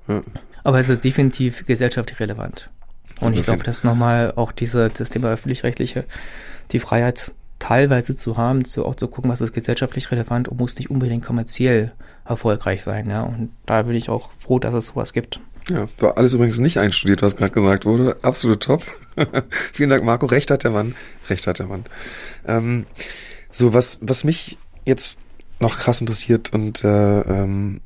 [0.09, 0.21] Ja.
[0.64, 2.71] Aber es ist definitiv gesellschaftlich relevant.
[3.25, 6.05] Und ich glaube, das ist nochmal auch diese, das Thema öffentlich-rechtliche,
[6.73, 10.77] die Freiheit teilweise zu haben, zu, auch zu gucken, was ist gesellschaftlich relevant und muss
[10.77, 11.93] nicht unbedingt kommerziell
[12.25, 13.09] erfolgreich sein.
[13.09, 13.23] Ja.
[13.23, 15.41] Und da bin ich auch froh, dass es sowas gibt.
[15.71, 18.19] Ja, war alles übrigens nicht einstudiert, was gerade gesagt wurde.
[18.23, 18.83] Absolut top.
[19.73, 20.27] Vielen Dank, Marco.
[20.27, 20.95] Recht hat der Mann.
[21.31, 21.85] Recht hat der Mann.
[22.47, 22.85] Ähm,
[23.51, 25.21] so, was, was mich jetzt
[25.61, 27.81] noch krass interessiert und äh, ähm,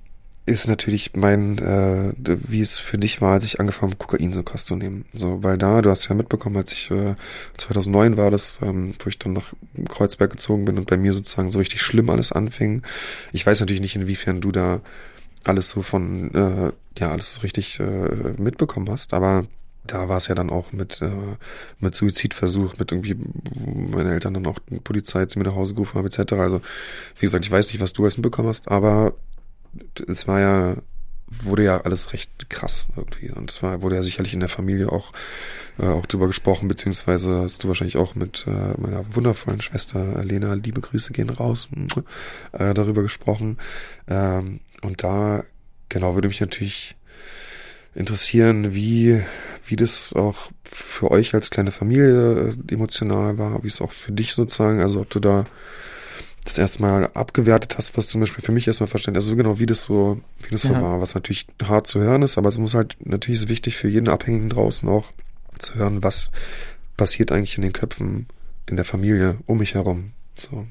[0.49, 4.43] ist natürlich mein, äh, wie es für dich war, als ich angefangen habe, Kokain so
[4.43, 5.05] krass zu nehmen.
[5.13, 7.15] So, weil da, du hast ja mitbekommen, als ich äh,
[7.57, 9.53] 2009 war das, ähm, wo ich dann nach
[9.89, 12.83] Kreuzberg gezogen bin und bei mir sozusagen so richtig schlimm alles anfing.
[13.33, 14.81] Ich weiß natürlich nicht, inwiefern du da
[15.45, 19.45] alles so von, äh, ja, alles richtig äh, mitbekommen hast, aber
[19.87, 21.37] da war es ja dann auch mit, äh,
[21.81, 23.17] mit Suizidversuch, mit irgendwie,
[23.65, 26.35] meine Eltern dann auch die Polizei zu mir nach Hause gerufen haben, etc.
[26.35, 26.61] Also,
[27.17, 29.15] wie gesagt, ich weiß nicht, was du alles mitbekommen hast, aber
[30.07, 30.77] es war ja,
[31.27, 33.31] wurde ja alles recht krass irgendwie.
[33.31, 35.13] Und es war, wurde ja sicherlich in der Familie auch,
[35.79, 40.55] äh, auch drüber gesprochen, beziehungsweise hast du wahrscheinlich auch mit äh, meiner wundervollen Schwester Lena,
[40.55, 41.69] liebe Grüße gehen raus,
[42.53, 43.59] äh, darüber gesprochen.
[44.09, 45.45] Ähm, und da,
[45.89, 46.97] genau, würde mich natürlich
[47.95, 49.23] interessieren, wie,
[49.67, 54.13] wie das auch für euch als kleine Familie äh, emotional war, wie es auch für
[54.13, 55.47] dich sozusagen, also ob du da
[56.49, 59.67] das erste Mal abgewertet hast, was zum Beispiel für mich erstmal verständlich, also genau wie
[59.67, 60.71] das so, wie das ja.
[60.71, 63.77] so war, was natürlich hart zu hören ist, aber es muss halt, natürlich ist wichtig
[63.77, 65.13] für jeden Abhängigen draußen auch
[65.59, 66.31] zu hören, was
[66.97, 68.27] passiert eigentlich in den Köpfen
[68.67, 70.13] in der Familie um mich herum.
[70.39, 70.67] So.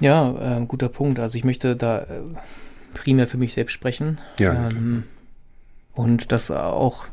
[0.00, 1.18] Ja, äh, guter Punkt.
[1.18, 2.22] Also ich möchte da äh,
[2.94, 4.20] primär für mich selbst sprechen.
[4.38, 4.68] Ja.
[4.68, 5.04] Ähm,
[5.94, 7.06] und das auch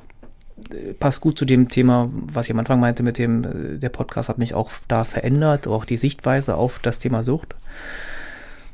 [0.99, 4.29] passt gut zu dem Thema, was ich am Anfang meinte mit dem, äh, der Podcast
[4.29, 7.55] hat mich auch da verändert, auch die Sichtweise auf das Thema Sucht.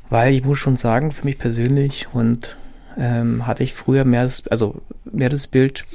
[0.08, 2.56] Weil ich muss schon sagen, für mich persönlich und
[2.98, 5.86] ähm, hatte ich früher mehr das, also mehr das Bild,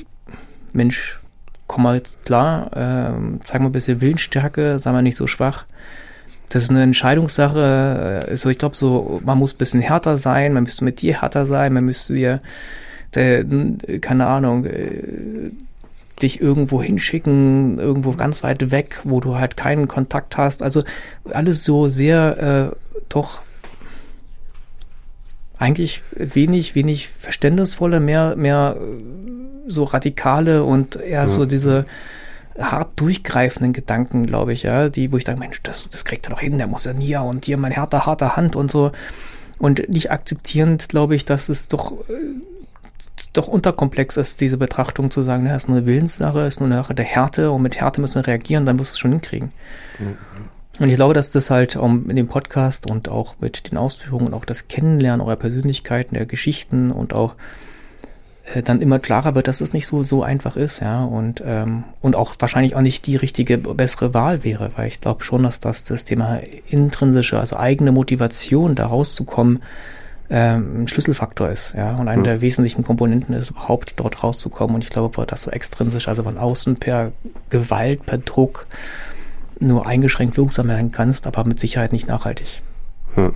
[0.72, 1.20] Mensch,
[1.68, 5.66] komm mal klar, ähm, zeig mal ein bisschen Willensstärke, sei mal nicht so schwach
[6.50, 8.26] das ist eine Entscheidungssache.
[8.30, 11.46] Also ich glaube so, man muss ein bisschen härter sein, man müsste mit dir härter
[11.46, 12.40] sein, man müsste dir,
[13.14, 13.46] der,
[14.02, 15.52] keine Ahnung, äh,
[16.22, 20.64] dich irgendwo hinschicken, irgendwo ganz weit weg, wo du halt keinen Kontakt hast.
[20.64, 20.84] Also
[21.32, 22.76] alles so sehr äh,
[23.10, 23.42] doch
[25.58, 28.78] eigentlich wenig, wenig verständnisvolle, mehr, mehr
[29.68, 31.28] so radikale und eher ja.
[31.28, 31.86] so diese
[32.58, 36.32] hart durchgreifenden Gedanken, glaube ich, ja, die, wo ich denke, Mensch, das, das kriegt er
[36.32, 38.92] doch hin, der muss ja nie und hier mein härter, harter Hand und so.
[39.58, 42.14] Und nicht akzeptierend, glaube ich, dass es doch, äh,
[43.34, 46.78] doch unterkomplex ist, diese Betrachtung zu sagen, na, ist nur eine Willenssache, ist nur eine
[46.78, 49.52] Sache der Härte und mit Härte müssen wir reagieren, dann wirst du es schon hinkriegen.
[50.00, 50.18] Mhm.
[50.80, 54.28] Und ich glaube, dass das halt um, in dem Podcast und auch mit den Ausführungen
[54.28, 57.36] und auch das Kennenlernen eurer Persönlichkeiten, der Geschichten und auch
[58.54, 61.86] äh, dann immer klarer wird, dass es nicht so so einfach ist, ja, und ähm,
[62.02, 65.62] und auch wahrscheinlich auch nicht die richtige bessere Wahl wäre, weil ich glaube schon, dass
[65.62, 69.62] das das Thema intrinsische, also eigene Motivation, da rauszukommen,
[70.30, 72.26] ähm, ein Schlüsselfaktor ist, ja, und eine mhm.
[72.26, 74.76] der wesentlichen Komponenten ist überhaupt dort rauszukommen.
[74.76, 77.12] Und ich glaube, dass so extrinsisch, also von außen per
[77.50, 78.68] Gewalt, per Druck
[79.60, 82.62] nur eingeschränkt wirksam werden kannst, aber mit Sicherheit nicht nachhaltig.
[83.16, 83.32] Ja.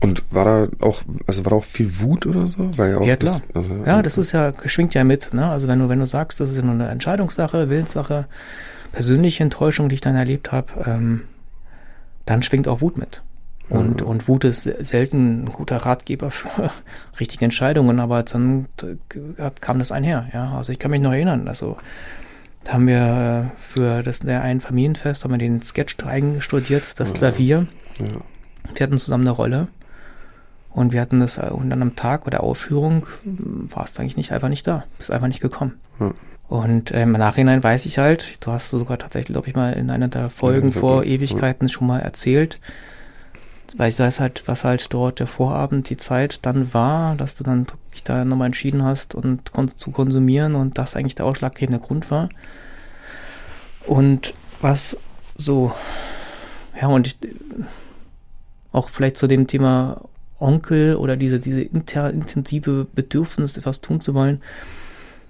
[0.00, 2.76] Und war da auch, also war da auch viel Wut oder so?
[2.78, 3.40] Weil ja, auch ja klar.
[3.52, 5.46] Das, also, ja, das ist ja, schwingt ja mit, ne?
[5.46, 8.26] Also wenn du, wenn du sagst, das ist ja nur eine Entscheidungssache, Willenssache,
[8.92, 11.22] persönliche Enttäuschung, die ich dann erlebt habe, ähm,
[12.26, 13.22] dann schwingt auch Wut mit.
[13.68, 14.06] Und, mhm.
[14.06, 16.70] und Wut ist selten ein guter Ratgeber für
[17.20, 18.66] richtige Entscheidungen, aber dann
[19.60, 20.52] kam das einher, ja.
[20.56, 21.76] Also ich kann mich noch erinnern, also
[22.64, 25.96] da haben wir für das der ein Familienfest haben wir den Sketch
[26.40, 27.66] studiert, das Klavier.
[27.98, 28.06] Ja.
[28.74, 29.68] Wir hatten zusammen eine Rolle.
[30.70, 34.48] Und wir hatten das, und dann am Tag oder Aufführung warst du eigentlich nicht, einfach
[34.48, 34.84] nicht da.
[34.98, 35.80] Bist einfach nicht gekommen.
[35.98, 36.12] Ja.
[36.48, 39.90] Und ähm, im Nachhinein weiß ich halt, du hast sogar tatsächlich, glaube ich, mal in
[39.90, 42.60] einer der Folgen ja, vor Ewigkeiten schon mal erzählt,
[43.76, 47.44] weil ich weiß halt, was halt dort der Vorabend, die Zeit dann war, dass du
[47.44, 52.10] dann dich da nochmal entschieden hast und zu konsumieren und das eigentlich der ausschlaggebende Grund
[52.10, 52.28] war.
[53.86, 54.96] Und was
[55.36, 55.72] so,
[56.80, 57.18] ja, und ich,
[58.72, 60.02] auch vielleicht zu dem Thema
[60.38, 64.40] Onkel oder diese, diese intensive Bedürfnis, etwas tun zu wollen,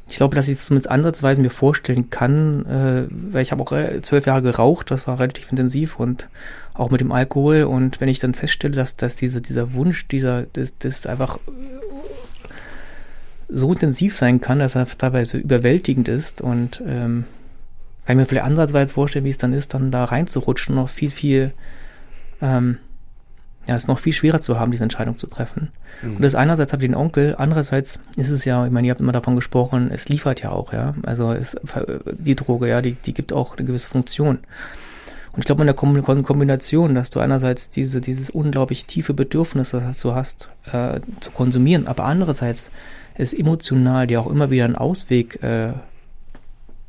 [0.08, 3.72] ich glaube, dass ich es zumindest ansatzweise mir vorstellen kann, äh, weil ich habe auch
[3.72, 6.28] äh, zwölf Jahre geraucht, das war relativ intensiv und
[6.78, 10.44] auch mit dem Alkohol und wenn ich dann feststelle, dass, dass diese, dieser Wunsch, dieser,
[10.52, 11.38] das, das einfach
[13.48, 17.24] so intensiv sein kann, dass er teilweise überwältigend ist und ähm,
[18.06, 21.10] kann ich mir vielleicht ansatzweise vorstellen, wie es dann ist, dann da reinzurutschen, noch viel,
[21.10, 21.52] viel
[22.40, 22.78] ähm,
[23.66, 25.70] ja, es ist noch viel schwerer zu haben, diese Entscheidung zu treffen.
[26.00, 26.16] Mhm.
[26.16, 29.00] Und das einerseits habe ich den Onkel, andererseits ist es ja, ich meine, ihr habt
[29.00, 30.94] immer davon gesprochen, es liefert ja auch, ja.
[31.04, 31.54] Also es,
[32.06, 34.38] die Droge, ja, die, die gibt auch eine gewisse Funktion.
[35.32, 40.14] Und ich glaube, in der Kombination, dass du einerseits diese, dieses unglaublich tiefe Bedürfnis dazu
[40.14, 42.70] hast, äh, zu konsumieren, aber andererseits
[43.14, 45.72] es emotional dir auch immer wieder einen Ausweg äh,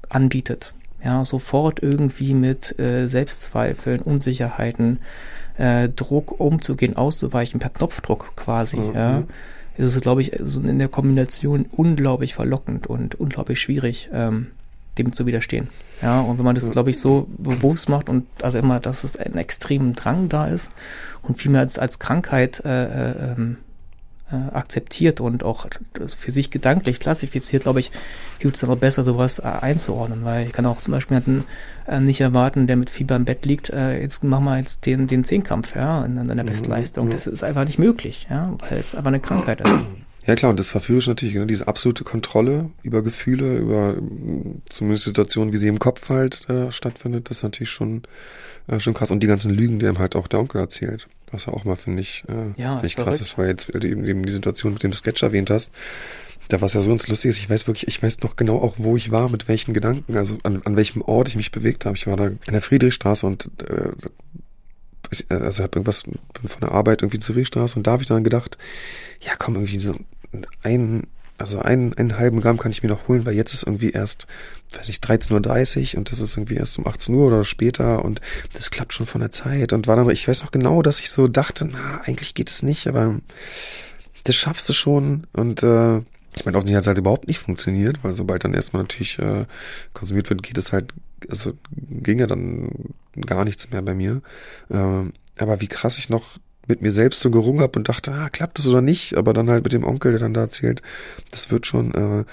[0.09, 0.73] anbietet.
[1.03, 4.99] Ja, sofort irgendwie mit äh, Selbstzweifeln, Unsicherheiten,
[5.57, 8.95] äh, Druck umzugehen, auszuweichen, per Knopfdruck quasi, mhm.
[8.95, 9.23] ja,
[9.77, 14.47] ist es, glaube ich, so in der Kombination unglaublich verlockend und unglaublich schwierig, ähm,
[14.99, 15.69] dem zu widerstehen.
[16.01, 19.15] Ja, und wenn man das, glaube ich, so bewusst macht und also immer, dass es
[19.15, 20.69] ein extremen Drang da ist
[21.21, 23.57] und vielmehr als, als Krankheit äh, äh, ähm,
[24.31, 25.67] äh, akzeptiert und auch
[26.17, 27.91] für sich gedanklich klassifiziert, glaube ich,
[28.37, 31.43] hilft es dann auch besser, sowas äh, einzuordnen, weil ich kann auch zum Beispiel
[31.87, 35.07] äh, nicht erwarten, der mit Fieber im Bett liegt, äh, jetzt machen wir jetzt den,
[35.07, 37.09] den Zehnkampf, ja, in, in der Bestleistung.
[37.09, 39.83] Das ist einfach nicht möglich, ja, weil es einfach eine Krankheit ist.
[40.25, 43.95] Ja klar, und das verführe ich natürlich, ne, diese absolute Kontrolle über Gefühle, über
[44.67, 48.03] zumindest Situationen, wie sie im Kopf halt äh, stattfindet, das ist natürlich schon,
[48.67, 49.11] äh, schon krass.
[49.11, 51.07] Und die ganzen Lügen, die einem halt auch der Onkel erzählt.
[51.31, 54.05] Was ja auch mal, finde ich, äh, ja, find ich krass ist, weil jetzt eben,
[54.05, 55.71] eben die Situation mit dem Sketch erwähnt hast.
[56.49, 58.75] Da was ja so ins Lustige ist, ich weiß wirklich, ich weiß noch genau auch,
[58.77, 61.95] wo ich war, mit welchen Gedanken, also an, an welchem Ort ich mich bewegt habe.
[61.95, 63.91] Ich war da in der Friedrichstraße und äh,
[65.11, 66.19] ich, also habe irgendwas bin
[66.49, 68.57] von der Arbeit irgendwie zur Friedrichstraße und da habe ich dann gedacht,
[69.21, 69.95] ja komm, irgendwie so
[70.63, 71.07] ein
[71.39, 74.27] also einen, einen halben Gramm kann ich mir noch holen, weil jetzt ist irgendwie erst,
[74.75, 78.19] weiß ich, 13.30 Uhr und das ist irgendwie erst um 18 Uhr oder später und
[78.53, 81.09] das klappt schon von der Zeit und war dann, ich weiß noch genau, dass ich
[81.09, 83.19] so dachte, na, eigentlich geht es nicht, aber
[84.25, 86.01] das schaffst du schon und äh,
[86.39, 89.45] ich meine, offensichtlich hat es halt überhaupt nicht funktioniert, weil sobald dann erstmal natürlich äh,
[89.93, 90.93] konsumiert wird, geht es halt,
[91.29, 92.69] also ging ja dann
[93.25, 94.21] gar nichts mehr bei mir.
[94.69, 95.03] Äh,
[95.37, 98.57] aber wie krass ich noch mit mir selbst so gerungen habe und dachte, ah, klappt
[98.57, 99.17] das oder nicht?
[99.17, 100.81] Aber dann halt mit dem Onkel, der dann da erzählt,
[101.29, 102.23] das wird schon, äh,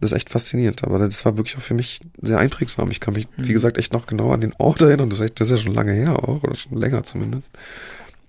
[0.00, 0.82] das ist echt faszinierend.
[0.82, 2.90] Aber das war wirklich auch für mich sehr einprägsam.
[2.90, 3.46] Ich kann mich, mhm.
[3.46, 5.08] wie gesagt, echt noch genau an den Ort erinnern.
[5.08, 7.48] Das ist, echt, das ist ja schon lange her auch, oder schon länger zumindest.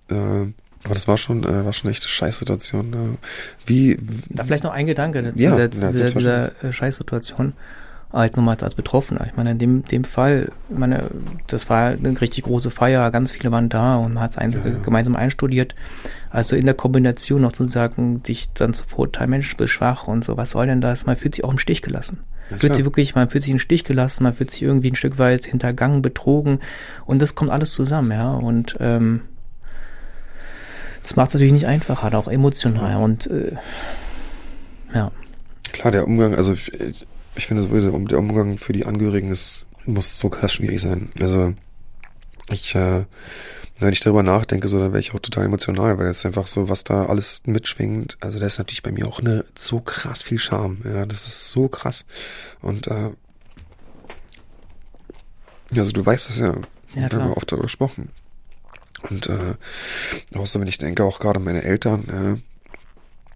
[0.09, 0.47] Äh,
[0.85, 2.93] aber das war schon, äh, war schon echt eine Scheißsituation.
[2.93, 3.27] Äh,
[3.65, 3.97] wie,
[4.29, 7.53] Da vielleicht noch ein Gedanke zu ja, dieser, ja, dieser, dieser äh, Scheißsituation
[8.11, 9.25] halt nochmal als Betroffener.
[9.25, 11.09] Ich meine, in dem, dem Fall, ich meine,
[11.47, 14.51] das war eine richtig große Feier, ganz viele waren da und man hat es ein,
[14.51, 15.73] ja, gemeinsam einstudiert.
[16.29, 20.37] Also in der Kombination noch sozusagen dich dann zu verurteilen, Mensch, bist schwach und so,
[20.37, 21.07] was soll denn das?
[21.07, 22.19] Man fühlt sich auch im Stich gelassen.
[22.51, 24.95] Ja, fühlt sich wirklich, man fühlt sich im Stich gelassen, man fühlt sich irgendwie ein
[24.95, 26.59] Stück weit hintergangen, betrogen
[27.05, 28.33] und das kommt alles zusammen, ja.
[28.33, 29.21] Und ähm,
[31.03, 33.55] das macht es natürlich nicht einfacher, auch emotional und äh,
[34.93, 35.11] ja.
[35.73, 36.71] Klar, der Umgang, also ich,
[37.35, 41.11] ich finde, der Umgang für die Angehörigen ist, muss so krass schwierig sein.
[41.19, 41.53] Also
[42.49, 43.05] ich, äh,
[43.79, 46.69] wenn ich darüber nachdenke, so, dann wäre ich auch total emotional, weil es einfach so,
[46.69, 48.17] was da alles mitschwingt.
[48.21, 50.77] Also da ist natürlich bei mir auch eine so krass viel Charme.
[50.85, 52.05] Ja, das ist so krass.
[52.61, 53.11] Und äh,
[55.75, 56.55] also du weißt das ja.
[56.95, 58.09] Ja, wir haben oft darüber gesprochen.
[59.09, 59.55] Und äh,
[60.31, 62.41] so, wenn ich denke, auch gerade meine Eltern,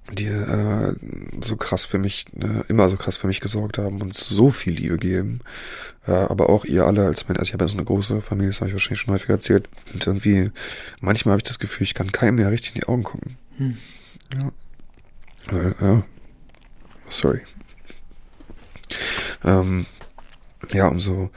[0.10, 0.93] äh, die äh,
[1.41, 4.73] so krass für mich, äh, immer so krass für mich gesorgt haben und so viel
[4.73, 5.41] Liebe geben.
[6.08, 8.49] Äh, aber auch ihr alle als mein, also ich habe ja so eine große Familie,
[8.49, 9.67] das habe ich wahrscheinlich schon häufig erzählt.
[9.93, 10.51] Und irgendwie,
[11.01, 13.38] manchmal habe ich das Gefühl, ich kann keinem mehr richtig in die Augen gucken.
[13.58, 13.77] Hm.
[14.34, 14.51] Ja.
[15.51, 16.03] Weil, ja.
[17.10, 17.41] Sorry.
[19.43, 19.86] Ähm,
[20.71, 21.30] ja, umso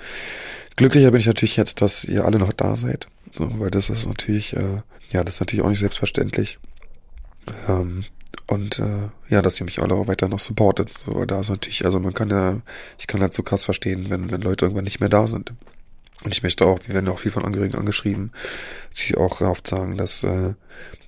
[0.77, 3.09] glücklicher bin ich natürlich jetzt, dass ihr alle noch da seid.
[3.37, 6.59] So, weil das ist natürlich, äh, ja, das ist natürlich auch nicht selbstverständlich.
[7.69, 8.05] Ähm,
[8.47, 10.93] und äh, ja, dass ihr mich alle auch weiter noch supportet.
[10.93, 12.61] So, da ist natürlich, also man kann ja,
[12.99, 15.53] ich kann halt so krass verstehen, wenn, wenn Leute irgendwann nicht mehr da sind.
[16.23, 18.33] Und ich möchte auch, wir werden auch viel von Angehörigen angeschrieben,
[18.99, 20.55] die auch oft sagen, dass, äh,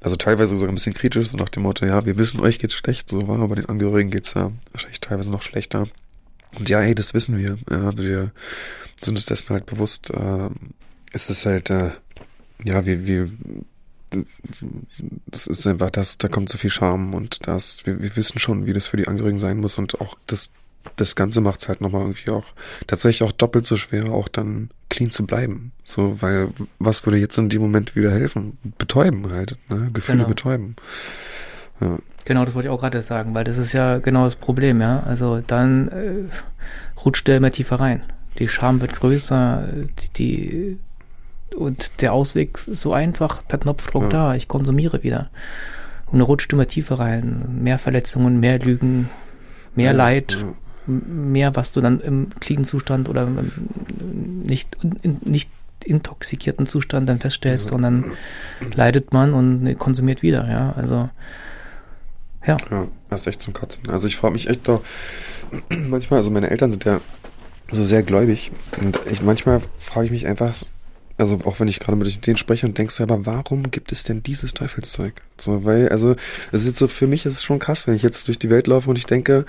[0.01, 2.75] also teilweise sogar ein bisschen kritisch, so nach dem Motto, ja, wir wissen, euch geht's
[2.75, 5.87] schlecht, so war, aber den Angehörigen geht's ja wahrscheinlich teilweise noch schlechter.
[6.59, 7.59] Und ja, hey, das wissen wir.
[7.71, 8.33] Ja, wir
[9.03, 10.11] sind uns dessen halt bewusst.
[10.11, 10.49] Äh,
[11.13, 11.91] ist es halt, äh,
[12.65, 13.31] ja, wir, wir,
[15.27, 18.67] das ist einfach, das, da kommt so viel Charme und das, wir, wir wissen schon,
[18.67, 20.51] wie das für die Angehörigen sein muss und auch das,
[20.97, 22.45] das Ganze macht es halt nochmal irgendwie auch
[22.87, 25.73] tatsächlich auch doppelt so schwer, auch dann clean zu bleiben.
[25.85, 26.49] So, weil
[26.79, 28.59] was würde jetzt in dem Moment wieder helfen?
[28.79, 29.91] Betäuben halt, ne?
[29.93, 30.29] Gefühle genau.
[30.29, 30.77] betäuben.
[31.81, 31.99] Ja.
[32.25, 35.01] Genau, das wollte ich auch gerade sagen, weil das ist ja genau das Problem, ja.
[35.01, 38.03] Also dann äh, rutscht der immer tiefer rein.
[38.39, 40.79] Die Scham wird größer, die, die
[41.55, 44.09] und der Ausweg ist so einfach per Knopfdruck ja.
[44.09, 44.35] da.
[44.35, 45.31] Ich konsumiere wieder.
[46.07, 47.61] Und rutscht immer tiefer rein.
[47.63, 49.09] Mehr Verletzungen, mehr Lügen,
[49.75, 50.55] mehr ja, Leid, ja.
[50.87, 53.29] mehr, was du dann im cleanen Zustand oder
[54.45, 55.51] nicht, in, nicht
[55.85, 58.13] intoxikierten Zustand dann feststellst, sondern
[58.75, 60.73] leidet man und konsumiert wieder, ja.
[60.77, 61.09] Also
[62.47, 62.57] ja.
[62.71, 63.89] Ja, das ist echt zum Kotzen.
[63.89, 64.83] Also ich frage mich echt doch
[65.89, 67.01] manchmal, also meine Eltern sind ja
[67.71, 70.55] so sehr gläubig und ich manchmal frage ich mich einfach,
[71.23, 74.23] also auch wenn ich gerade mit denen spreche und denkst, aber warum gibt es denn
[74.23, 75.15] dieses Teufelszeug?
[75.39, 76.17] So, weil, also,
[76.51, 78.51] es ist jetzt so, für mich ist es schon krass, wenn ich jetzt durch die
[78.51, 79.47] Welt laufe und ich denke,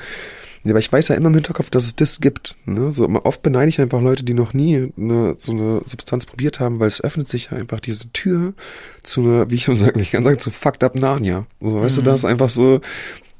[0.63, 2.55] ja, aber ich weiß ja immer im Hinterkopf, dass es das gibt.
[2.65, 2.91] Ne?
[2.91, 6.79] So oft beneide ich einfach Leute, die noch nie eine, so eine Substanz probiert haben,
[6.79, 8.53] weil es öffnet sich ja einfach diese Tür
[9.01, 11.47] zu einer, wie ich schon sage, ich kann sagen, zu fucked up Narnia.
[11.59, 12.03] So, weißt mhm.
[12.03, 12.79] du, das ist einfach so,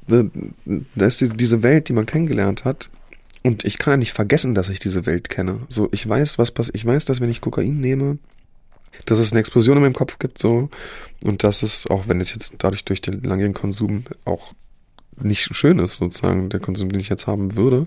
[0.06, 0.24] da,
[0.94, 2.90] da ist die, diese Welt, die man kennengelernt hat.
[3.44, 5.60] Und ich kann ja nicht vergessen, dass ich diese Welt kenne.
[5.68, 6.76] So, ich weiß, was passiert.
[6.76, 8.18] Ich weiß, dass wenn ich Kokain nehme,
[9.04, 10.70] dass es eine Explosion in meinem Kopf gibt, so.
[11.22, 14.54] Und dass es, auch wenn es jetzt dadurch durch den langjährigen Konsum auch
[15.16, 17.86] nicht schön ist, sozusagen, der Konsum, den ich jetzt haben würde.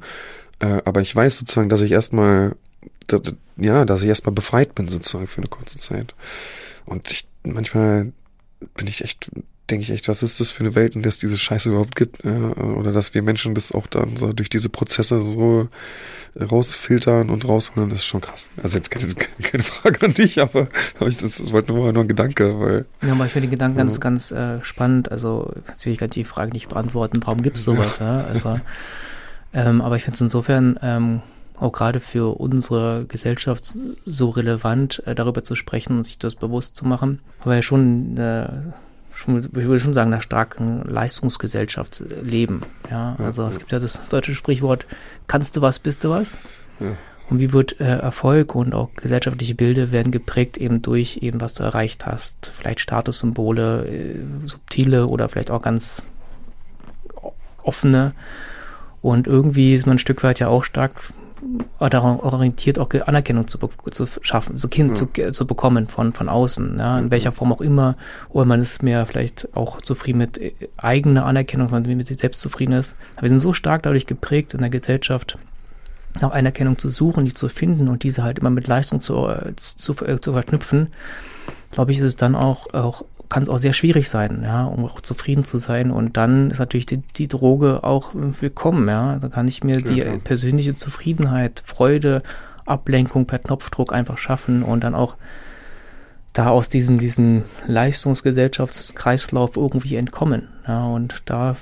[0.59, 2.55] Äh, aber ich weiß sozusagen, dass ich erstmal,
[3.57, 6.13] ja, dass ich erstmal befreit bin, sozusagen, für eine kurze Zeit.
[6.85, 8.13] Und ich, manchmal
[8.75, 9.31] bin ich echt,
[9.69, 11.95] denke ich echt, was ist das für eine Welt, in der es diese Scheiße überhaupt
[11.95, 12.23] gibt?
[12.23, 15.67] Ja, oder dass wir Menschen das auch dann so durch diese Prozesse so
[16.39, 18.49] rausfiltern und rausholen, das ist schon krass.
[18.61, 19.07] Also jetzt keine,
[19.41, 20.67] keine Frage an dich, aber,
[20.99, 22.85] aber ich, das, wollte nur, nur ein Gedanke, weil.
[23.01, 23.83] Ja, aber ich finde den Gedanken ja.
[23.83, 25.11] ganz, ganz äh, spannend.
[25.11, 28.21] Also natürlich kann ich die Frage nicht beantworten, warum gibt es sowas, ja.
[28.21, 28.25] ja?
[28.25, 28.59] Also,
[29.53, 31.21] ähm, aber ich finde es insofern ähm,
[31.57, 33.75] auch gerade für unsere Gesellschaft
[34.05, 38.17] so relevant, äh, darüber zu sprechen und sich das bewusst zu machen, weil wir schon
[38.17, 38.73] äh, schon,
[39.25, 42.61] ich würde schon sagen, einer starken Leistungsgesellschaft leben.
[42.89, 44.85] Ja, also ja, es gibt ja das deutsche Sprichwort,
[45.27, 46.37] kannst du was, bist du was?
[46.79, 46.95] Ja.
[47.29, 51.53] Und wie wird äh, Erfolg und auch gesellschaftliche Bilder werden geprägt eben durch eben, was
[51.53, 52.51] du erreicht hast.
[52.55, 56.03] Vielleicht Statussymbole, äh, subtile oder vielleicht auch ganz
[57.63, 58.13] offene.
[59.01, 60.95] Und irgendwie ist man ein Stück weit ja auch stark
[61.79, 63.59] daran orientiert, auch Anerkennung zu,
[63.91, 64.95] zu schaffen, so Kind ja.
[64.95, 67.11] zu, zu bekommen von, von außen, ja, in mhm.
[67.11, 67.95] welcher Form auch immer,
[68.29, 72.19] oder man ist mehr vielleicht auch zufrieden mit äh, eigener Anerkennung, wenn man mit sich
[72.19, 72.95] selbst zufrieden ist.
[73.15, 75.37] Aber wir sind so stark dadurch geprägt in der Gesellschaft,
[76.21, 79.55] auch Anerkennung zu suchen, die zu finden und diese halt immer mit Leistung zu, äh,
[79.55, 80.89] zu, äh, zu verknüpfen,
[81.71, 84.85] glaube ich, ist es dann auch, auch kann es auch sehr schwierig sein, ja, um
[84.85, 85.91] auch zufrieden zu sein.
[85.91, 89.17] Und dann ist natürlich die, die Droge auch willkommen, ja.
[89.19, 90.17] Da kann ich mir die ja.
[90.23, 92.23] persönliche Zufriedenheit, Freude,
[92.65, 95.15] Ablenkung per Knopfdruck einfach schaffen und dann auch
[96.33, 100.49] da aus diesem, diesem Leistungsgesellschaftskreislauf irgendwie entkommen.
[100.67, 101.55] Ja, und da äh,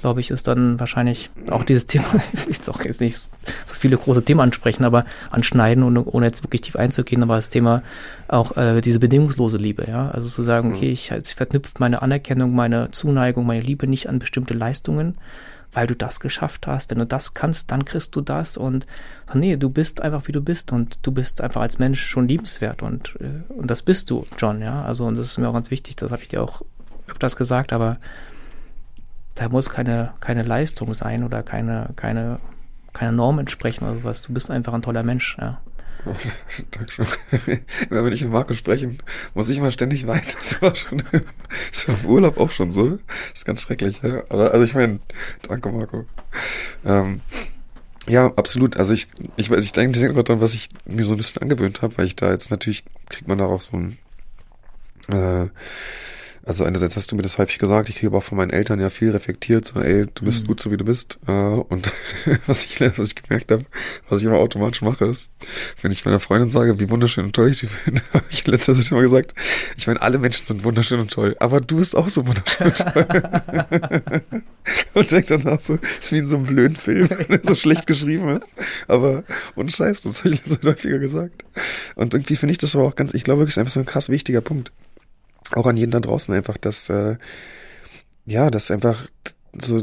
[0.00, 3.96] glaube ich, ist dann wahrscheinlich auch dieses Thema, ich will auch jetzt nicht so viele
[3.96, 7.82] große Themen ansprechen, aber anschneiden und ohne jetzt wirklich tief einzugehen, aber das Thema
[8.28, 10.10] auch äh, diese bedingungslose Liebe, ja.
[10.10, 14.18] Also zu sagen, okay, ich, ich verknüpfe meine Anerkennung, meine Zuneigung, meine Liebe nicht an
[14.18, 15.14] bestimmte Leistungen,
[15.72, 16.90] weil du das geschafft hast.
[16.90, 18.86] Wenn du das kannst, dann kriegst du das und
[19.34, 22.82] nee, du bist einfach wie du bist und du bist einfach als Mensch schon liebenswert
[22.82, 24.82] und, äh, und das bist du, John, ja.
[24.82, 26.62] Also und das ist mir auch ganz wichtig, das habe ich dir auch
[27.08, 27.96] öfters gesagt, aber
[29.38, 32.40] da muss keine, keine Leistung sein oder keine, keine,
[32.92, 34.22] keine Norm entsprechen oder sowas.
[34.22, 35.60] Du bist einfach ein toller Mensch, ja.
[36.70, 37.06] Dankeschön.
[37.88, 38.98] Wenn wir nicht mit Marco sprechen,
[39.34, 40.26] muss ich immer ständig weinen.
[40.38, 41.02] Das war schon,
[41.72, 42.90] das war im Urlaub auch schon so.
[42.90, 43.00] Das
[43.34, 44.22] ist ganz schrecklich, ja.
[44.28, 45.00] Aber, also ich meine,
[45.42, 46.06] danke Marco.
[46.84, 47.20] Ähm,
[48.08, 48.76] ja, absolut.
[48.76, 51.82] Also ich, ich weiß, ich denke gerade dran, was ich mir so ein bisschen angewöhnt
[51.82, 53.98] habe, weil ich da jetzt natürlich kriegt man da auch so ein,
[55.12, 55.48] äh,
[56.48, 58.80] Also einerseits hast du mir das häufig gesagt, ich kriege aber auch von meinen Eltern
[58.80, 60.46] ja viel reflektiert, so ey, du bist mhm.
[60.46, 61.18] gut so wie du bist.
[61.26, 61.92] Äh, und
[62.46, 63.66] was ich, was ich gemerkt habe,
[64.08, 65.30] was ich immer automatisch mache, ist,
[65.82, 68.52] wenn ich meiner Freundin sage, wie wunderschön und toll ich sie finde, habe ich in
[68.52, 69.34] letzter Zeit immer gesagt,
[69.76, 72.78] ich meine, alle Menschen sind wunderschön und toll, aber du bist auch so wunderschön und
[72.78, 74.22] toll.
[74.94, 77.86] und denke dann auch so, ist wie in so einem blöden Film, der so schlecht
[77.86, 78.48] geschrieben ist.
[78.88, 79.22] Aber
[79.54, 81.44] und Scheiß, das habe ich letzter Zeit häufiger gesagt.
[81.94, 83.86] Und irgendwie finde ich das aber auch ganz, ich glaube wirklich, ist einfach so ein
[83.86, 84.72] krass wichtiger Punkt
[85.52, 87.16] auch an jeden da draußen einfach, dass äh,
[88.26, 89.08] ja, dass einfach
[89.60, 89.82] so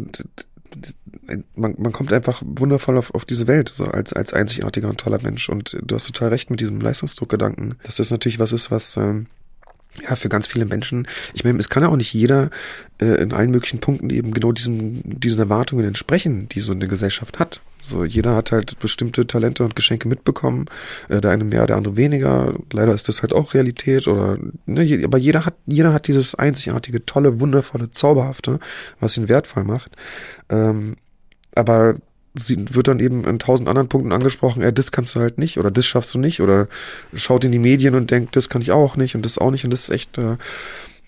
[1.55, 5.21] man, man kommt einfach wundervoll auf, auf diese Welt, so als, als einzigartiger und toller
[5.21, 5.49] Mensch.
[5.49, 9.27] Und du hast total recht mit diesem Leistungsdruckgedanken, dass das natürlich was ist, was ähm,
[10.03, 12.49] ja, für ganz viele Menschen, ich meine, es kann ja auch nicht jeder
[12.99, 17.39] äh, in allen möglichen Punkten eben genau diesen, diesen Erwartungen entsprechen, die so eine Gesellschaft
[17.39, 17.61] hat.
[17.79, 20.65] So, jeder hat halt bestimmte Talente und Geschenke mitbekommen,
[21.07, 22.55] äh, der eine mehr, der andere weniger.
[22.71, 27.05] Leider ist das halt auch Realität oder, ne, aber jeder hat, jeder hat dieses einzigartige,
[27.05, 28.59] tolle, wundervolle, zauberhafte,
[28.99, 29.91] was ihn wertvoll macht.
[30.49, 30.97] Ähm,
[31.53, 31.95] aber
[32.37, 35.57] sie wird dann eben in tausend anderen Punkten angesprochen, ja, das kannst du halt nicht
[35.57, 36.67] oder das schaffst du nicht oder
[37.13, 39.63] schaut in die Medien und denkt, das kann ich auch nicht und das auch nicht
[39.63, 40.37] und das ist echt, äh,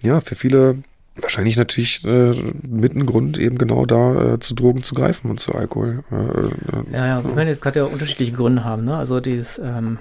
[0.02, 0.78] ja, für viele
[1.22, 5.40] wahrscheinlich natürlich äh, mit ein Grund, eben genau da äh, zu Drogen zu greifen und
[5.40, 6.04] zu Alkohol.
[6.12, 6.52] Äh, äh,
[6.94, 8.96] ja, ja, ich meine, es kann ja unterschiedliche Gründe haben, ne?
[8.96, 9.98] Also dieses, ähm,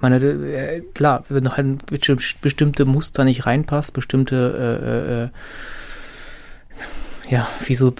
[0.00, 4.36] meine, äh, klar, wenn halt bestimmte Muster nicht reinpasst, bestimmte
[4.82, 5.28] äh, äh,
[7.28, 7.92] ja, wie so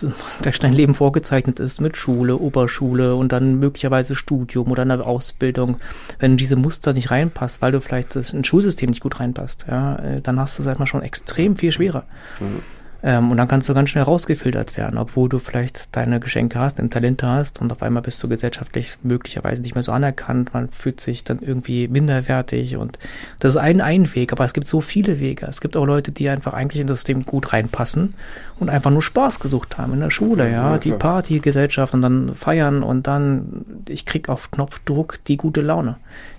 [0.60, 5.78] dein Leben vorgezeichnet ist mit Schule, Oberschule und dann möglicherweise Studium oder eine Ausbildung.
[6.18, 9.96] Wenn diese Muster nicht reinpasst, weil du vielleicht das ein Schulsystem nicht gut reinpasst, ja,
[9.96, 12.04] äh, dann hast du es halt mal schon extrem viel schwerer.
[12.40, 12.62] Mhm.
[13.06, 16.80] Ähm, und dann kannst du ganz schnell rausgefiltert werden, obwohl du vielleicht deine Geschenke hast,
[16.80, 20.52] deine Talente hast und auf einmal bist du gesellschaftlich möglicherweise nicht mehr so anerkannt.
[20.52, 22.98] Man fühlt sich dann irgendwie minderwertig und
[23.38, 25.46] das ist ein, ein Weg, aber es gibt so viele Wege.
[25.46, 28.14] Es gibt auch Leute, die einfach eigentlich in das System gut reinpassen
[28.58, 32.34] und einfach nur Spaß gesucht haben in der Schule, ja, ja die Partygesellschaft und dann
[32.34, 35.94] feiern und dann, ich krieg auf Knopfdruck die gute Laune.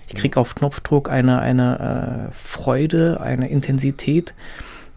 [0.06, 4.34] Ich krieg auf Knopfdruck eine, eine äh, Freude, eine Intensität,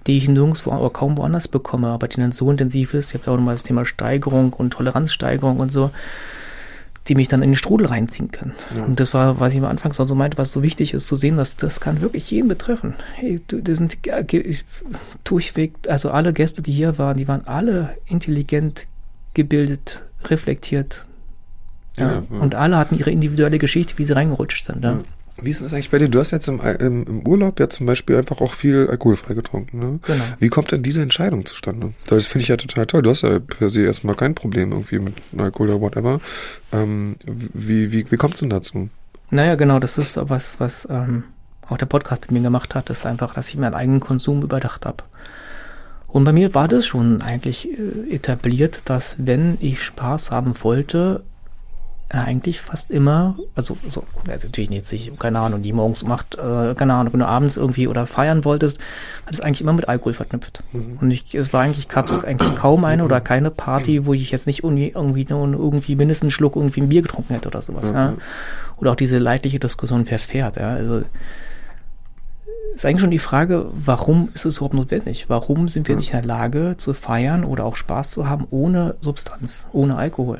[0.07, 3.09] die ich nirgendwo oder kaum woanders bekomme, aber die dann so intensiv ist.
[3.09, 5.91] Ich habe ja auch nochmal das Thema Steigerung und Toleranzsteigerung und so,
[7.07, 8.53] die mich dann in den Strudel reinziehen können.
[8.75, 8.85] Ja.
[8.85, 11.37] Und das war, was ich am Anfang so meinte, was so wichtig ist zu sehen,
[11.37, 12.95] dass das kann wirklich jeden betreffen.
[13.15, 13.97] Hey, du, das sind
[15.23, 18.87] durchweg, also alle Gäste, die hier waren, die waren alle intelligent,
[19.33, 21.05] gebildet, reflektiert.
[21.97, 22.39] Ja, ja.
[22.39, 24.83] Und alle hatten ihre individuelle Geschichte, wie sie reingerutscht sind.
[24.83, 24.99] Ja.
[25.41, 26.07] Wie ist das eigentlich bei dir?
[26.07, 29.79] Du hast jetzt im, im, im, Urlaub ja zum Beispiel einfach auch viel alkoholfrei getrunken.
[29.79, 29.99] Ne?
[30.05, 30.23] Genau.
[30.39, 31.93] Wie kommt denn diese Entscheidung zustande?
[32.07, 33.01] Das finde ich ja total toll.
[33.01, 36.19] Du hast ja per se erstmal kein Problem irgendwie mit Alkohol oder whatever.
[36.71, 38.89] Ähm, wie wie, wie kommt es denn dazu?
[39.31, 41.23] Naja, genau, das ist was, was ähm,
[41.67, 44.85] auch der Podcast mit mir gemacht hat, ist einfach, dass ich meinen eigenen Konsum überdacht
[44.85, 45.03] habe.
[46.07, 51.23] Und bei mir war das schon eigentlich äh, etabliert, dass wenn ich Spaß haben wollte,
[52.13, 56.93] eigentlich fast immer, also so, also natürlich nicht, keine Ahnung, die morgens macht, äh, keine
[56.93, 58.79] Ahnung, wenn du abends irgendwie oder feiern wolltest,
[59.25, 60.63] hat es eigentlich immer mit Alkohol verknüpft.
[60.73, 60.97] Mhm.
[60.99, 64.31] Und ich, es war eigentlich, gab es eigentlich kaum eine oder keine Party, wo ich
[64.31, 67.61] jetzt nicht irgendwie, irgendwie nur irgendwie mindestens einen Schluck irgendwie ein Bier getrunken hätte oder
[67.61, 67.95] sowas, mhm.
[67.95, 68.13] ja.
[68.77, 70.69] Oder auch diese leidliche Diskussion verfährt, ja.
[70.69, 71.03] Also
[72.75, 75.25] ist eigentlich schon die Frage, warum ist es überhaupt notwendig?
[75.29, 78.95] Warum sind wir nicht in der Lage zu feiern oder auch Spaß zu haben ohne
[79.01, 80.39] Substanz, ohne Alkohol?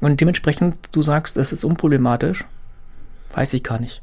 [0.00, 2.44] Und dementsprechend, du sagst, es ist unproblematisch,
[3.32, 4.02] weiß ich gar nicht.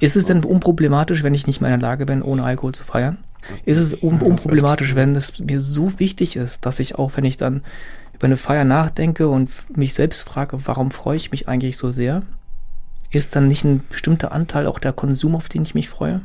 [0.00, 2.84] Ist es denn unproblematisch, wenn ich nicht mehr in der Lage bin, ohne Alkohol zu
[2.84, 3.18] feiern?
[3.64, 7.36] Ist es un unproblematisch, wenn es mir so wichtig ist, dass ich auch, wenn ich
[7.36, 7.62] dann
[8.14, 12.22] über eine Feier nachdenke und mich selbst frage, warum freue ich mich eigentlich so sehr,
[13.10, 16.20] ist dann nicht ein bestimmter Anteil auch der Konsum, auf den ich mich freue?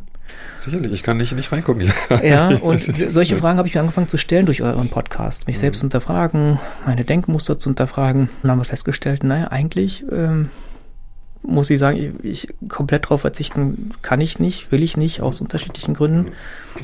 [0.58, 1.92] Sicherlich, ich kann nicht, nicht reingucken.
[2.24, 5.48] Ja, und solche Fragen habe ich mir angefangen zu stellen durch euren Podcast.
[5.48, 5.62] Mich mhm.
[5.62, 8.22] selbst unterfragen, meine Denkmuster zu unterfragen.
[8.24, 10.50] Und dann haben wir festgestellt, naja, eigentlich ähm,
[11.44, 15.42] muss ich sagen, ich, ich komplett drauf verzichten kann ich nicht, will ich nicht, aus
[15.42, 16.34] unterschiedlichen Gründen.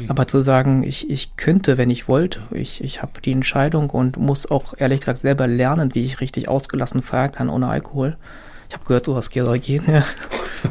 [0.08, 4.18] Aber zu sagen, ich, ich könnte, wenn ich wollte, ich, ich habe die Entscheidung und
[4.18, 8.18] muss auch ehrlich gesagt selber lernen, wie ich richtig ausgelassen feiern kann ohne Alkohol.
[8.74, 9.84] Ich habe gehört, sowas soll gehen.
[9.88, 10.04] Ja.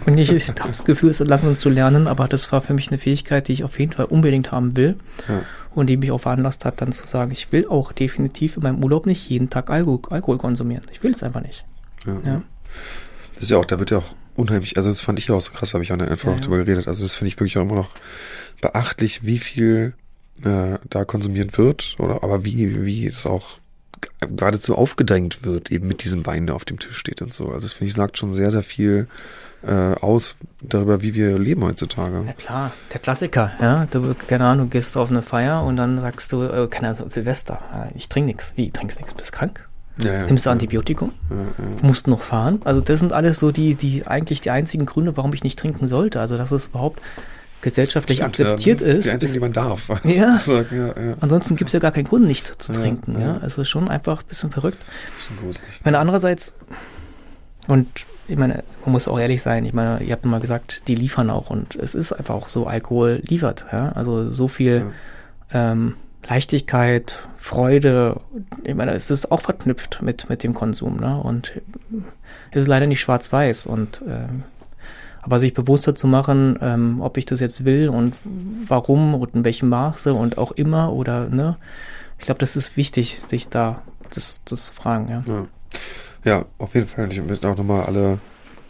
[0.06, 2.88] Und ich, ich habe das Gefühl, es langsam zu lernen, aber das war für mich
[2.88, 4.96] eine Fähigkeit, die ich auf jeden Fall unbedingt haben will.
[5.28, 5.42] Ja.
[5.72, 8.82] Und die mich auch veranlasst hat, dann zu sagen, ich will auch definitiv in meinem
[8.82, 10.82] Urlaub nicht jeden Tag Alkohol, Alkohol konsumieren.
[10.90, 11.64] Ich will es einfach nicht.
[12.04, 12.20] Ja.
[12.26, 12.42] ja.
[13.34, 15.40] Das ist ja auch, da wird ja auch unheimlich, also das fand ich ja auch
[15.40, 16.88] so krass, habe ich auch einfach ja, auch drüber geredet.
[16.88, 17.90] Also das finde ich wirklich auch immer noch
[18.60, 19.94] beachtlich, wie viel
[20.44, 23.58] äh, da konsumiert wird, oder aber wie, wie es auch
[24.20, 27.48] geradezu aufgedrängt wird, eben mit diesem Wein, der auf dem Tisch steht und so.
[27.48, 29.06] Also das finde ich sagt schon sehr, sehr viel
[29.66, 32.24] äh, aus darüber, wie wir leben heutzutage.
[32.26, 33.86] Ja klar, der Klassiker, ja.
[33.90, 37.60] Du, keine Ahnung, gehst auf eine Feier und dann sagst du, äh, keine Ahnung, Silvester,
[37.94, 38.52] ich trinke nichts.
[38.56, 39.14] Wie, trinkst nichts?
[39.14, 39.68] Bist krank?
[39.98, 41.12] Ja, ja, Nimmst du Antibiotikum?
[41.28, 41.86] Ja, ja.
[41.86, 42.62] Musst noch fahren?
[42.64, 45.86] Also das sind alles so die, die eigentlich die einzigen Gründe, warum ich nicht trinken
[45.86, 46.18] sollte.
[46.20, 47.02] Also dass es überhaupt
[47.62, 49.06] gesellschaftlich Stimmt, akzeptiert ja, ist.
[49.06, 49.88] Die einzigen, ist, die man darf.
[50.04, 50.38] Ja.
[50.46, 51.16] ja, ja.
[51.20, 53.20] Ansonsten gibt es ja gar keinen Grund, nicht zu trinken.
[53.20, 54.84] Ja, Also schon einfach ein bisschen verrückt.
[55.16, 55.68] Bisschen gruselig.
[55.78, 56.52] Ich meine, andererseits,
[57.68, 57.88] und
[58.28, 61.30] ich meine, man muss auch ehrlich sein, ich meine, ihr habt mal gesagt, die liefern
[61.30, 63.64] auch und es ist einfach auch so, Alkohol liefert.
[63.72, 63.92] Ja?
[63.92, 64.92] Also so viel
[65.52, 65.94] ähm,
[66.26, 68.20] Leichtigkeit, Freude,
[68.62, 71.18] ich meine, es ist auch verknüpft mit, mit dem Konsum, ne?
[71.18, 71.60] Und
[72.52, 74.44] es ist leider nicht schwarz-weiß und ähm,
[75.22, 78.14] aber sich bewusster zu machen, ähm, ob ich das jetzt will und
[78.66, 81.56] warum und in welchem Maße und auch immer oder ne,
[82.18, 85.24] ich glaube, das ist wichtig, sich da das, das zu fragen, ja.
[85.26, 85.46] ja.
[86.24, 87.10] Ja, auf jeden Fall.
[87.10, 88.18] Ich möchte auch nochmal alle,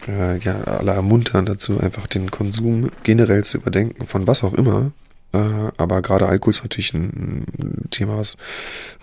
[0.08, 4.92] äh, ja, alle ermuntern dazu, einfach den Konsum generell zu überdenken, von was auch immer.
[5.32, 7.44] Äh, aber gerade Alkohol ist natürlich ein,
[7.90, 8.36] Thema, was,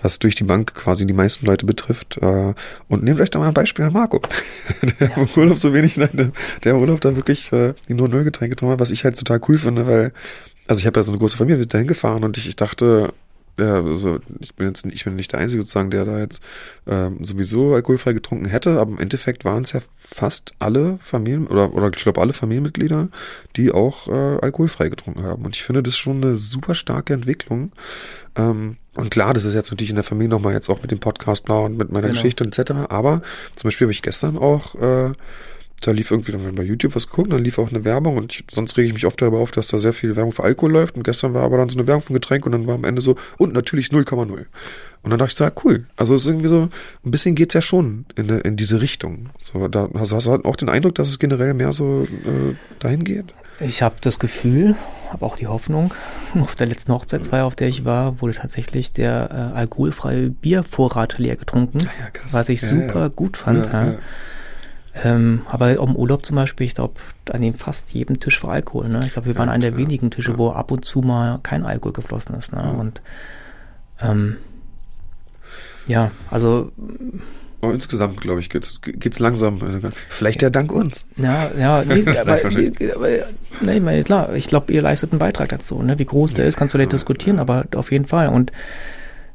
[0.01, 2.17] was durch die Bank quasi die meisten Leute betrifft.
[2.21, 2.53] Äh,
[2.87, 4.21] und nehmt euch da mal ein Beispiel an Marco,
[4.99, 5.15] der ja.
[5.15, 6.31] im Urlaub so wenig, nein, der,
[6.63, 9.57] der im Urlaub da wirklich äh, nur Nullgetränke getrunken hat, was ich halt total cool
[9.57, 10.13] finde, weil,
[10.67, 12.55] also ich habe ja so eine große Familie, wir sind da hingefahren und ich, ich
[12.55, 13.13] dachte,
[13.59, 16.41] ja, also ich bin jetzt ich bin nicht der Einzige sozusagen, der da jetzt
[16.87, 21.73] ähm, sowieso alkoholfrei getrunken hätte, aber im Endeffekt waren es ja fast alle Familien oder
[21.73, 23.09] oder ich glaube alle Familienmitglieder,
[23.55, 25.45] die auch äh, alkoholfrei getrunken haben.
[25.45, 27.71] Und ich finde das schon eine super starke Entwicklung.
[28.35, 30.99] Ähm, und klar, das ist jetzt natürlich in der Familie nochmal jetzt auch mit dem
[30.99, 32.13] Podcast blau und mit meiner genau.
[32.13, 32.71] Geschichte und etc.
[32.89, 33.21] Aber
[33.55, 35.13] zum Beispiel habe ich gestern auch äh,
[35.81, 38.43] da lief irgendwie dann bei YouTube was geguckt, dann lief auch eine Werbung und ich,
[38.49, 40.95] sonst rege ich mich oft darüber auf, dass da sehr viel Werbung für Alkohol läuft
[40.95, 42.83] und gestern war aber dann so eine Werbung für ein Getränk und dann war am
[42.83, 44.45] Ende so und natürlich 0,0.
[45.01, 45.85] Und dann dachte ich so, ja, cool.
[45.95, 46.69] Also es ist irgendwie so,
[47.05, 49.29] ein bisschen geht's ja schon in, in diese Richtung.
[49.39, 52.55] So, da hast, hast du halt auch den Eindruck, dass es generell mehr so äh,
[52.79, 53.25] dahin geht?
[53.61, 54.75] Ich habe das Gefühl,
[55.09, 55.93] habe auch die Hoffnung,
[56.39, 61.37] auf der letzten Hochzeitsfeier, auf der ich war, wurde tatsächlich der äh, alkoholfreie Biervorrat leer
[61.37, 63.67] getrunken, ja, ja, was ich super gut fand.
[65.03, 66.95] Ähm, aber im Urlaub zum Beispiel, ich glaube,
[67.31, 68.89] an dem fast jedem Tisch war Alkohol.
[68.89, 69.01] Ne?
[69.05, 71.65] Ich glaube, wir waren ja, einer der wenigen Tische, wo ab und zu mal kein
[71.65, 72.51] Alkohol geflossen ist.
[72.51, 72.61] Ne?
[72.63, 72.71] Ja.
[72.71, 73.01] Und
[74.01, 74.37] ähm,
[75.87, 76.71] ja, also
[77.61, 79.59] aber insgesamt, glaube ich, geht's, geht's langsam.
[80.07, 81.05] Vielleicht ja dank uns.
[81.17, 83.09] Ja, ja, nee, aber, aber,
[83.61, 85.81] nee, klar, ich glaube, ihr leistet einen Beitrag dazu.
[85.81, 85.99] Ne?
[85.99, 88.29] Wie groß der ist, kannst du vielleicht diskutieren, aber auf jeden Fall.
[88.29, 88.53] Und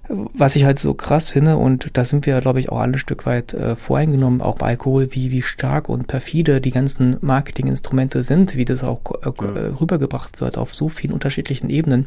[0.08, 2.98] was ich halt so krass finde, und da sind wir, glaube ich, auch alle ein
[2.98, 8.22] Stück weit äh, voreingenommen, auch bei Alkohol, wie, wie stark und perfide die ganzen Marketinginstrumente
[8.22, 9.74] sind, wie das auch äh, ja.
[9.80, 12.06] rübergebracht wird auf so vielen unterschiedlichen Ebenen.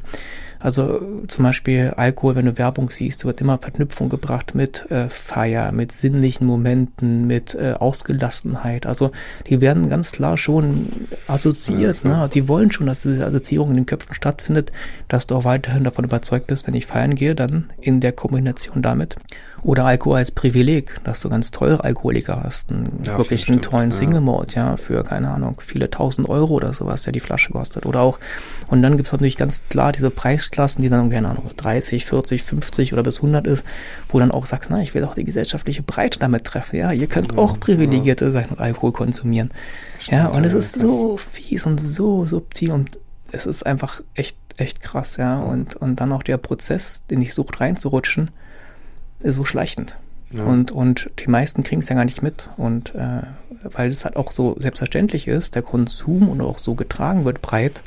[0.59, 5.71] Also zum Beispiel Alkohol, wenn du Werbung siehst, wird immer Verknüpfung gebracht mit äh, Feier,
[5.71, 8.85] mit sinnlichen Momenten, mit äh, Ausgelassenheit.
[8.85, 9.11] Also
[9.47, 10.87] die werden ganz klar schon
[11.27, 11.99] assoziiert.
[12.03, 12.17] Ja, ne?
[12.21, 14.71] Also die wollen schon, dass diese Assoziierung in den Köpfen stattfindet,
[15.07, 18.81] dass du auch weiterhin davon überzeugt bist, wenn ich feiern gehe, dann in der Kombination
[18.81, 19.15] damit.
[19.67, 22.71] Oder Alkohol als Privileg, dass du ganz teure Alkoholiker hast.
[22.71, 26.71] Einen, ja, wirklich einen tollen Single Malt, ja, für, keine Ahnung, viele tausend Euro oder
[26.71, 27.85] sowas, der die Flasche kostet.
[27.85, 28.17] Oder auch,
[28.69, 32.93] und dann gibt's natürlich ganz klar diese Preisklassen, die dann, keine Ahnung, 30, 40, 50
[32.93, 33.65] oder bis 100 ist,
[34.07, 36.77] wo dann auch sagst, na, ich will auch die gesellschaftliche Breite damit treffen.
[36.77, 39.49] Ja, ihr könnt auch Privilegierte sein und Alkohol konsumieren.
[39.99, 42.99] Stimmt, ja, und es ist so fies und so subtil und
[43.33, 45.39] es ist einfach echt, echt krass, ja.
[45.39, 48.31] Und, und dann auch der Prozess, in die Sucht reinzurutschen,
[49.19, 49.95] so schleichend.
[50.31, 50.43] Ja.
[50.43, 52.49] Und, und die meisten kriegen es ja gar nicht mit.
[52.57, 53.21] Und äh,
[53.63, 57.81] weil es halt auch so selbstverständlich ist, der Konsum und auch so getragen wird breit,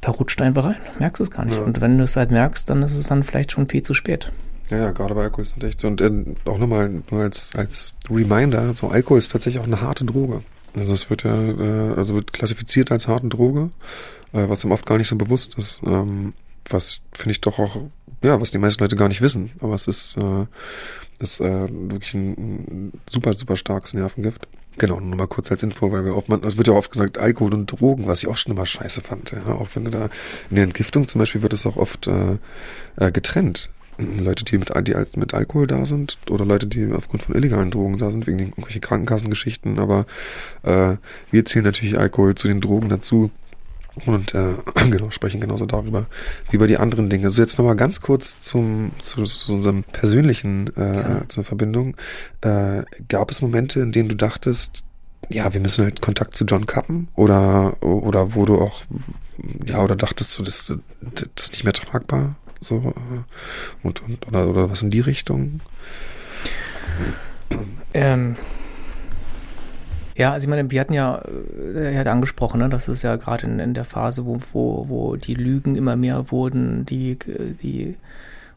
[0.00, 0.80] da rutscht einfach rein.
[0.98, 1.58] Merkst es gar nicht.
[1.58, 1.64] Ja.
[1.64, 4.30] Und wenn du es halt merkst, dann ist es dann vielleicht schon viel zu spät.
[4.70, 5.88] Ja, ja, gerade bei Alkohol ist das echt so.
[5.88, 10.04] Und äh, auch nochmal nur als, als Reminder, so Alkohol ist tatsächlich auch eine harte
[10.04, 10.42] Droge.
[10.76, 13.70] Also es wird ja, äh, also wird klassifiziert als harte Droge,
[14.32, 15.82] äh, was ihm oft gar nicht so bewusst ist.
[15.84, 16.34] Ähm,
[16.68, 17.76] was finde ich doch auch
[18.22, 19.50] ja, was die meisten Leute gar nicht wissen.
[19.60, 20.46] Aber es ist, äh,
[21.18, 24.46] ist äh, wirklich ein, ein super, super starkes Nervengift.
[24.78, 27.18] Genau, nur mal kurz als Info, weil wir oft, man, es wird ja oft gesagt,
[27.18, 29.32] Alkohol und Drogen, was ich auch schon immer scheiße fand.
[29.32, 30.08] Ja, auch wenn du da
[30.48, 32.38] in der Entgiftung zum Beispiel wird es auch oft äh,
[32.96, 33.70] äh, getrennt.
[33.98, 37.98] Leute, die mit, die mit Alkohol da sind oder Leute, die aufgrund von illegalen Drogen
[37.98, 39.78] da sind, wegen irgendwelche Krankenkassengeschichten.
[39.78, 40.06] Aber
[40.62, 40.96] äh,
[41.30, 43.30] wir zählen natürlich Alkohol zu den Drogen dazu
[44.06, 44.54] und äh,
[44.90, 46.06] genau, sprechen genauso darüber
[46.50, 47.26] wie über die anderen Dinge.
[47.26, 51.28] Also jetzt nochmal ganz kurz zum, zu, zu unserem persönlichen äh, ja.
[51.28, 51.96] zur Verbindung.
[52.40, 54.84] Äh, gab es Momente, in denen du dachtest,
[55.28, 57.08] ja, wir müssen halt Kontakt zu John kappen?
[57.14, 58.82] Oder, oder wo du auch,
[59.64, 60.66] ja, oder dachtest du, das,
[61.00, 62.36] das ist nicht mehr tragbar?
[62.60, 65.60] So, äh, und, und, oder, oder was in die Richtung?
[67.94, 68.36] Ähm,
[70.20, 71.22] ja, also ich meine, wir hatten ja,
[71.74, 74.84] äh, er hat angesprochen, ne, das ist ja gerade in, in der Phase, wo, wo,
[74.86, 77.18] wo die Lügen immer mehr wurden, die,
[77.62, 77.96] die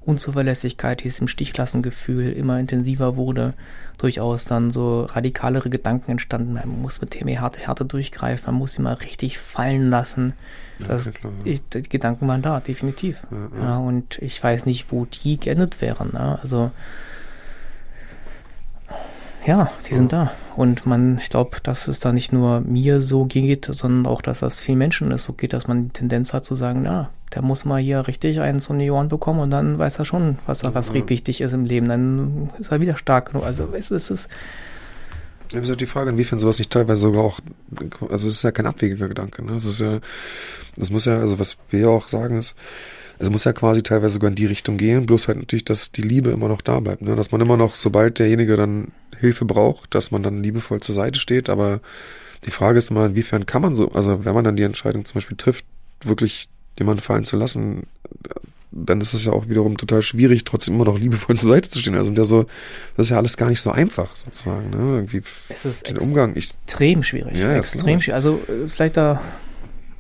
[0.02, 3.52] Unzuverlässigkeit, dieses im Stichklassengefühl immer intensiver wurde,
[3.98, 6.56] durchaus dann so radikalere Gedanken entstanden.
[6.56, 10.34] Man muss mit Themen Härte, Härte durchgreifen, man muss sie mal richtig fallen lassen.
[10.86, 11.12] Das, ja,
[11.46, 13.22] ich, die Gedanken waren da, definitiv.
[13.32, 13.66] Ja, ja.
[13.70, 16.10] ja, und ich weiß nicht, wo die geendet wären.
[16.12, 16.40] Ne?
[16.42, 16.72] Also
[19.46, 20.34] ja, die sind da.
[20.56, 24.40] Und man, ich glaube, dass es da nicht nur mir so geht, sondern auch, dass
[24.40, 27.42] das vielen Menschen es so geht, dass man die Tendenz hat zu sagen, na, der
[27.42, 30.64] muss mal hier richtig einen so eine Ohren bekommen und dann weiß er schon, was,
[30.64, 31.10] was ja.
[31.10, 31.88] wichtig ist im Leben.
[31.88, 33.46] Dann ist er wieder stark genug.
[33.46, 34.30] Also es, es ist.
[35.52, 37.40] Ja, ist auch die Frage, inwiefern sowas nicht teilweise sogar auch,
[38.10, 39.54] also es ist ja kein abwegiger Gedanke, ne?
[39.54, 40.00] Das ist ja,
[40.76, 42.56] das muss ja, also was wir ja auch sagen ist,
[43.20, 46.02] es muss ja quasi teilweise sogar in die Richtung gehen, bloß halt natürlich, dass die
[46.02, 47.16] Liebe immer noch da bleibt, ne?
[47.16, 48.92] dass man immer noch, sobald derjenige dann
[49.28, 51.80] Hilfe braucht, dass man dann liebevoll zur Seite steht, aber
[52.46, 55.16] die Frage ist immer, inwiefern kann man so, also wenn man dann die Entscheidung zum
[55.16, 55.66] Beispiel trifft,
[56.04, 57.84] wirklich jemanden fallen zu lassen,
[58.72, 61.80] dann ist es ja auch wiederum total schwierig, trotzdem immer noch liebevoll zur Seite zu
[61.80, 61.96] stehen.
[61.96, 62.46] Also ja so,
[62.98, 64.98] das ist ja alles gar nicht so einfach, sozusagen, ne?
[64.98, 66.32] Irgendwie es ist den Umgang.
[66.36, 67.38] Ich, extrem schwierig.
[67.38, 68.16] Ja, extrem schwierig.
[68.16, 69.22] Also äh, vielleicht da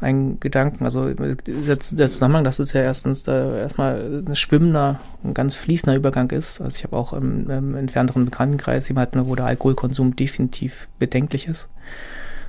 [0.04, 0.86] ein Gedanken.
[0.86, 6.30] Also der, Zusammenhang, dass es ja erstens da erstmal ein schwimmender, ein ganz fließender Übergang
[6.32, 6.62] ist.
[6.62, 11.70] Also ich habe auch im, im entfernteren Bekanntenkreis jemanden, wo der Alkoholkonsum definitiv bedenklich ist.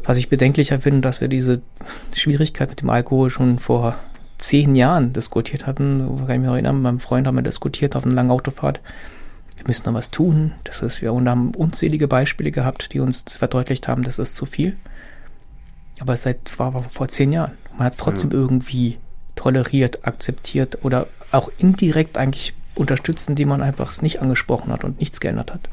[0.05, 1.62] Was ich bedenklicher finde, dass wir diese
[2.14, 3.96] Schwierigkeit mit dem Alkohol schon vor
[4.38, 6.00] zehn Jahren diskutiert hatten.
[6.26, 8.80] Kann ich mich erinnern, mit meinem Freund haben wir diskutiert auf einer langen Autofahrt.
[9.57, 10.52] Wir müssen da was tun.
[10.64, 14.76] Das ist, wir haben unzählige Beispiele gehabt, die uns verdeutlicht haben, das ist zu viel.
[16.01, 17.53] Aber seit war, war vor zehn Jahren.
[17.76, 18.36] Man hat es trotzdem ja.
[18.36, 18.99] irgendwie
[19.36, 24.99] toleriert, akzeptiert oder auch indirekt eigentlich unterstützt, indem man einfach es nicht angesprochen hat und
[25.01, 25.68] nichts geändert hat.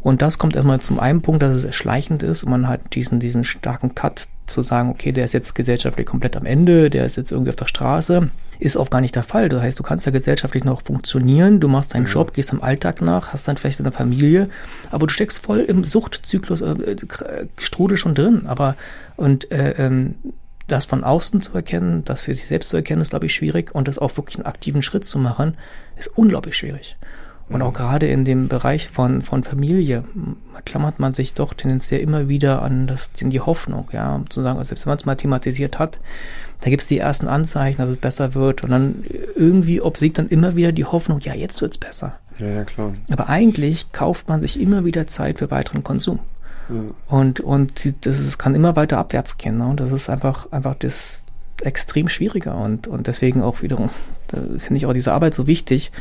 [0.00, 3.20] Und das kommt erstmal zum einen Punkt, dass es erschleichend ist und man hat diesen,
[3.20, 7.16] diesen starken Cut zu sagen, okay, der ist jetzt gesellschaftlich komplett am Ende, der ist
[7.16, 9.48] jetzt irgendwie auf der Straße, ist auch gar nicht der Fall.
[9.48, 12.12] Das heißt, du kannst ja gesellschaftlich noch funktionieren, du machst deinen ja.
[12.12, 14.48] Job, gehst am Alltag nach, hast dann vielleicht eine Familie,
[14.90, 18.44] aber du steckst voll im Suchtzyklus, äh, äh, Strudel schon drin.
[18.46, 18.76] Aber
[19.16, 20.16] und äh, ähm,
[20.66, 23.74] das von außen zu erkennen, das für sich selbst zu erkennen, ist, glaube ich, schwierig.
[23.74, 25.56] Und das auch wirklich einen aktiven Schritt zu machen,
[25.96, 26.94] ist unglaublich schwierig.
[27.48, 30.02] Und auch gerade in dem Bereich von, von Familie
[30.64, 34.42] klammert man sich doch tendenziell immer wieder an das, in die Hoffnung, ja, um zu
[34.42, 36.00] sagen, also selbst wenn man es mal thematisiert hat,
[36.62, 39.04] da gibt es die ersten Anzeichen, dass es besser wird und dann
[39.36, 42.18] irgendwie obsiegt dann immer wieder die Hoffnung, ja, jetzt wird's besser.
[42.38, 42.94] Ja, ja, klar.
[43.12, 46.20] Aber eigentlich kauft man sich immer wieder Zeit für weiteren Konsum.
[46.70, 46.80] Ja.
[47.08, 49.58] Und, und das ist, kann immer weiter abwärts gehen.
[49.58, 49.66] Ne?
[49.66, 51.20] Und das ist einfach, einfach das
[51.62, 52.56] extrem schwieriger.
[52.56, 53.90] Und, und deswegen auch wiederum,
[54.30, 55.92] finde ich auch diese Arbeit so wichtig,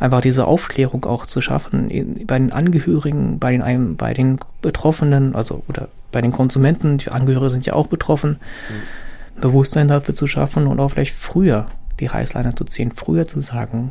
[0.00, 1.88] einfach diese Aufklärung auch zu schaffen
[2.26, 7.50] bei den Angehörigen, bei den, bei den Betroffenen, also oder bei den Konsumenten, die Angehörige
[7.50, 9.40] sind ja auch betroffen, mhm.
[9.40, 11.66] Bewusstsein dafür zu schaffen und auch vielleicht früher
[12.00, 13.90] die Reißleine zu ziehen, früher zu sagen,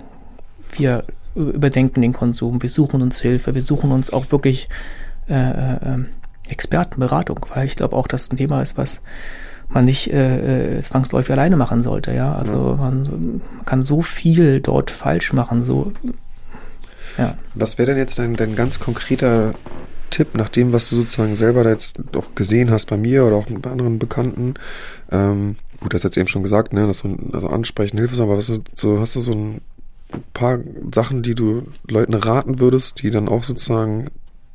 [0.76, 1.06] wir
[1.36, 4.68] überdenken den Konsum, wir suchen uns Hilfe, wir suchen uns auch wirklich
[5.30, 6.08] äh, äh, ähm,
[6.50, 9.02] Expertenberatung, weil ich glaube auch, dass ein Thema ist, was
[9.70, 12.12] man nicht äh, äh, zwangsläufig alleine machen sollte.
[12.14, 12.86] Ja, also ja.
[12.86, 15.64] Man, man, kann so viel dort falsch machen.
[15.64, 15.92] So,
[17.18, 17.36] ja.
[17.56, 19.54] Was wäre denn jetzt dein, dein ganz konkreter
[20.10, 23.36] Tipp, nach dem, was du sozusagen selber da jetzt auch gesehen hast bei mir oder
[23.36, 24.56] auch bei anderen Bekannten?
[25.12, 28.20] Ähm, gut, das hast jetzt eben schon gesagt, ne, dass man also ansprechen Hilfe ist,
[28.20, 29.62] aber was so hast du so ein
[30.34, 30.60] paar
[30.94, 34.08] Sachen, die du Leuten raten würdest, die dann auch sozusagen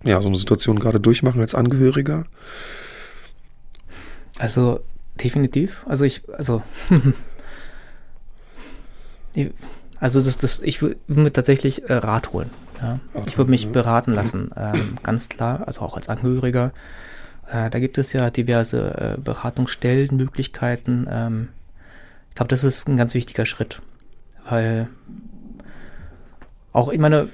[0.03, 2.25] ja so eine Situation gerade durchmachen als Angehöriger?
[4.39, 4.81] Also
[5.23, 5.85] definitiv.
[5.89, 6.63] Also ich, also,
[10.01, 12.51] also das, das, ich würde mir tatsächlich äh, Rat holen.
[12.83, 13.01] Ja.
[13.27, 16.73] Ich würde mich beraten lassen, ähm, ganz klar, also auch als Angehöriger.
[17.51, 21.07] Äh, da gibt es ja diverse äh, Beratungsstellen, Möglichkeiten.
[21.09, 21.49] Ähm,
[22.31, 23.79] ich glaube, das ist ein ganz wichtiger Schritt,
[24.49, 24.89] weil
[26.73, 27.29] auch, ich meine,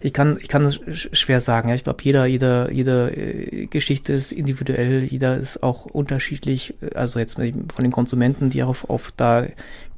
[0.00, 0.80] ich kann, ich kann es
[1.12, 1.70] schwer sagen.
[1.70, 6.74] Ich glaube, jeder, jeder, jede äh, Geschichte ist individuell, jeder ist auch unterschiedlich.
[6.94, 9.46] Also jetzt von den Konsumenten, die auf, auf da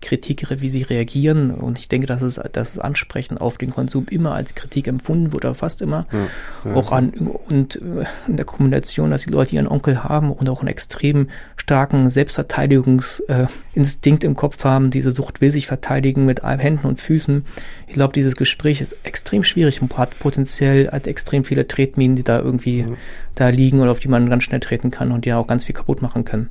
[0.00, 1.50] Kritik, wie sie reagieren.
[1.50, 5.32] Und ich denke, dass es, dass es ansprechend auf den Konsum immer als Kritik empfunden
[5.32, 6.06] wird, oder fast immer.
[6.12, 6.76] Ja, ja.
[6.76, 10.60] Auch an, und äh, in der Kombination, dass die Leute ihren Onkel haben und auch
[10.60, 14.90] einen extrem starken Selbstverteidigungsinstinkt im Kopf haben.
[14.90, 17.44] Diese Sucht will sich verteidigen mit Händen und Füßen.
[17.86, 22.24] Ich glaube, dieses Gespräch ist extrem schwierig und hat potenziell hat extrem viele Tretminen, die
[22.24, 22.86] da irgendwie ja.
[23.34, 25.74] da liegen oder auf die man ganz schnell treten kann und die auch ganz viel
[25.74, 26.50] kaputt machen können.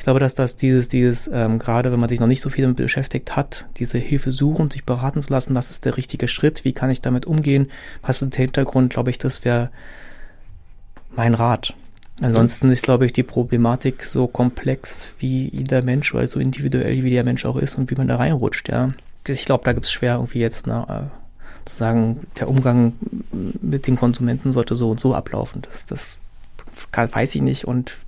[0.00, 2.64] Ich glaube, dass das dieses, dieses, ähm, gerade wenn man sich noch nicht so viel
[2.64, 6.64] damit beschäftigt hat, diese Hilfe suchen, sich beraten zu lassen, was ist der richtige Schritt,
[6.64, 7.70] wie kann ich damit umgehen,
[8.00, 9.68] was ist der Hintergrund, glaube ich, das wäre
[11.14, 11.74] mein Rat.
[12.22, 17.10] Ansonsten ist, glaube ich, die Problematik so komplex wie jeder Mensch, weil so individuell wie
[17.10, 18.94] der Mensch auch ist und wie man da reinrutscht, ja.
[19.26, 21.10] Ich glaube, da gibt es schwer irgendwie jetzt na,
[21.66, 22.94] zu sagen, der Umgang
[23.60, 25.60] mit den Konsumenten sollte so und so ablaufen.
[25.60, 26.16] Das, das
[26.90, 27.98] kann, weiß ich nicht und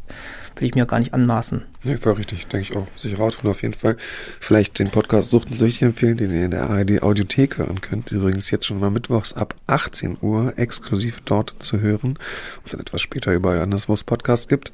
[0.57, 1.65] will ich mir gar nicht anmaßen.
[1.85, 2.87] Nee, war richtig, denke ich auch.
[2.97, 3.97] Sich rausholen auf jeden Fall.
[4.39, 8.13] Vielleicht den Podcast Sucht und Süchtig empfehlen, den ihr in der ARD Audiothek hören könnt.
[8.13, 12.19] Übrigens jetzt schon mal mittwochs ab 18 Uhr exklusiv dort zu hören
[12.65, 14.71] und dann etwas später überall anders, wo es Podcasts gibt.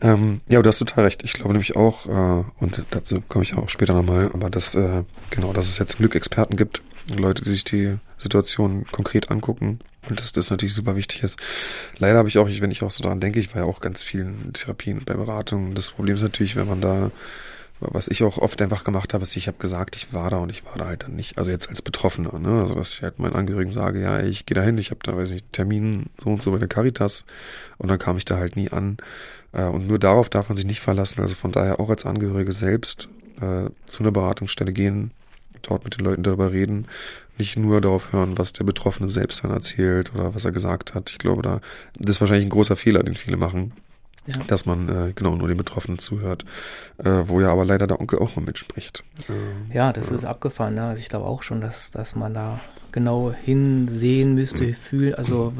[0.00, 1.24] Ähm, ja, du hast total recht.
[1.24, 5.02] Ich glaube nämlich auch, äh, und dazu komme ich auch später nochmal, aber dass, äh,
[5.30, 6.82] genau, dass es jetzt zum Glück Experten gibt,
[7.16, 11.38] Leute, die sich die Situation konkret angucken und dass das natürlich super wichtig ist.
[11.98, 14.02] Leider habe ich auch, wenn ich auch so daran denke, ich war ja auch ganz
[14.02, 15.74] vielen Therapien bei Beratungen.
[15.74, 17.10] Das Problem ist natürlich, wenn man da,
[17.80, 20.50] was ich auch oft einfach gemacht habe, ist, ich habe gesagt, ich war da und
[20.50, 21.38] ich war da halt dann nicht.
[21.38, 22.60] Also jetzt als Betroffener, ne?
[22.60, 25.16] Also dass ich halt meinen Angehörigen sage, ja, ich gehe da hin, ich habe da,
[25.16, 27.24] weiß nicht, Termin so und so bei der Caritas
[27.78, 28.98] und dann kam ich da halt nie an.
[29.52, 31.20] Äh, und nur darauf darf man sich nicht verlassen.
[31.20, 33.08] Also von daher auch als Angehörige selbst
[33.40, 35.12] äh, zu einer Beratungsstelle gehen,
[35.62, 36.86] dort mit den Leuten darüber reden,
[37.38, 41.10] nicht nur darauf hören, was der Betroffene selbst dann erzählt oder was er gesagt hat.
[41.10, 41.60] Ich glaube, da
[41.98, 43.72] das ist wahrscheinlich ein großer Fehler, den viele machen.
[44.26, 44.34] Ja.
[44.46, 46.44] Dass man äh, genau nur den Betroffenen zuhört,
[46.98, 49.02] äh, wo ja aber leider der Onkel auch mal mitspricht.
[49.30, 50.74] Äh, ja, das ist abgefahren.
[50.74, 50.82] Ne?
[50.82, 52.60] Also ich glaube auch schon, dass, dass man da
[52.92, 54.74] genau hinsehen müsste, mhm.
[54.74, 55.14] fühlen.
[55.14, 55.54] Also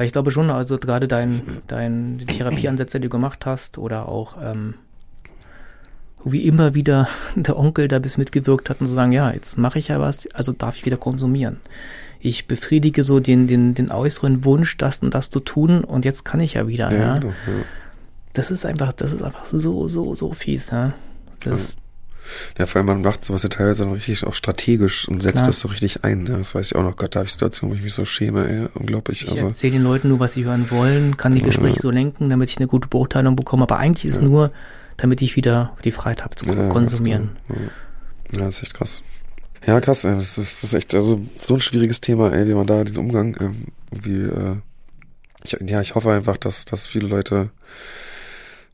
[0.00, 4.38] weil ich glaube schon, also gerade dein, dein Therapieansätze, die du gemacht hast, oder auch
[4.42, 4.76] ähm,
[6.24, 9.78] wie immer wieder der Onkel da bis mitgewirkt hat und zu sagen, ja, jetzt mache
[9.78, 11.60] ich ja was, also darf ich wieder konsumieren.
[12.20, 16.24] Ich befriedige so den, den, den äußeren Wunsch, das und das zu tun und jetzt
[16.24, 16.98] kann ich ja wieder, ja.
[16.98, 17.18] ja.
[17.18, 17.64] Genau, ja.
[18.32, 20.92] Das ist einfach, das ist einfach so, so, so fies, ja.
[21.42, 21.74] Das,
[22.58, 25.46] ja, vor allem man macht sowas ja teilweise dann richtig auch strategisch und setzt Klar.
[25.46, 26.26] das so richtig ein.
[26.26, 26.96] Ja, das weiß ich auch noch.
[26.96, 29.24] Gott, da habe ich Situationen, wo ich mich so schäme, ey, unglaublich.
[29.24, 32.30] Ich also, erzähle den Leuten nur, was sie hören wollen, kann die Gespräche so lenken,
[32.30, 33.62] damit ich eine gute Beurteilung bekomme.
[33.62, 34.52] Aber eigentlich ist nur,
[35.00, 37.36] damit ich wieder die Freiheit habe zu ja, konsumieren.
[37.48, 37.54] Ja.
[38.38, 39.02] ja, das ist echt krass.
[39.66, 40.16] Ja, krass, ey.
[40.16, 42.96] Das, ist, das ist echt also so ein schwieriges Thema, ey, wie man da den
[42.96, 44.56] Umgang ähm, irgendwie, äh,
[45.44, 47.50] ich, ja, ich hoffe einfach, dass, dass viele Leute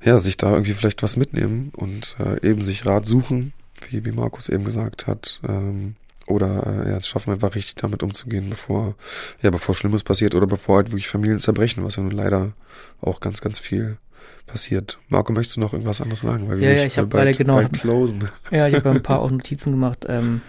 [0.02, 3.52] ja, sich da irgendwie vielleicht was mitnehmen und äh, eben sich Rat suchen,
[3.90, 5.40] wie, wie Markus eben gesagt hat.
[5.46, 5.96] Ähm,
[6.28, 8.94] oder äh, ja, es schaffen einfach richtig damit umzugehen, bevor,
[9.42, 12.52] ja, bevor Schlimmes passiert oder bevor halt wirklich Familien zerbrechen, was ja nun leider
[13.00, 13.98] auch ganz, ganz viel
[14.46, 14.98] passiert.
[15.08, 16.48] Marco, möchtest du noch irgendwas anderes sagen?
[16.48, 17.62] Weil ja, ja, ich habe gerade genau.
[17.68, 18.28] Closen.
[18.50, 20.06] Ja, ich habe ein paar auch Notizen gemacht.
[20.08, 20.40] Ähm,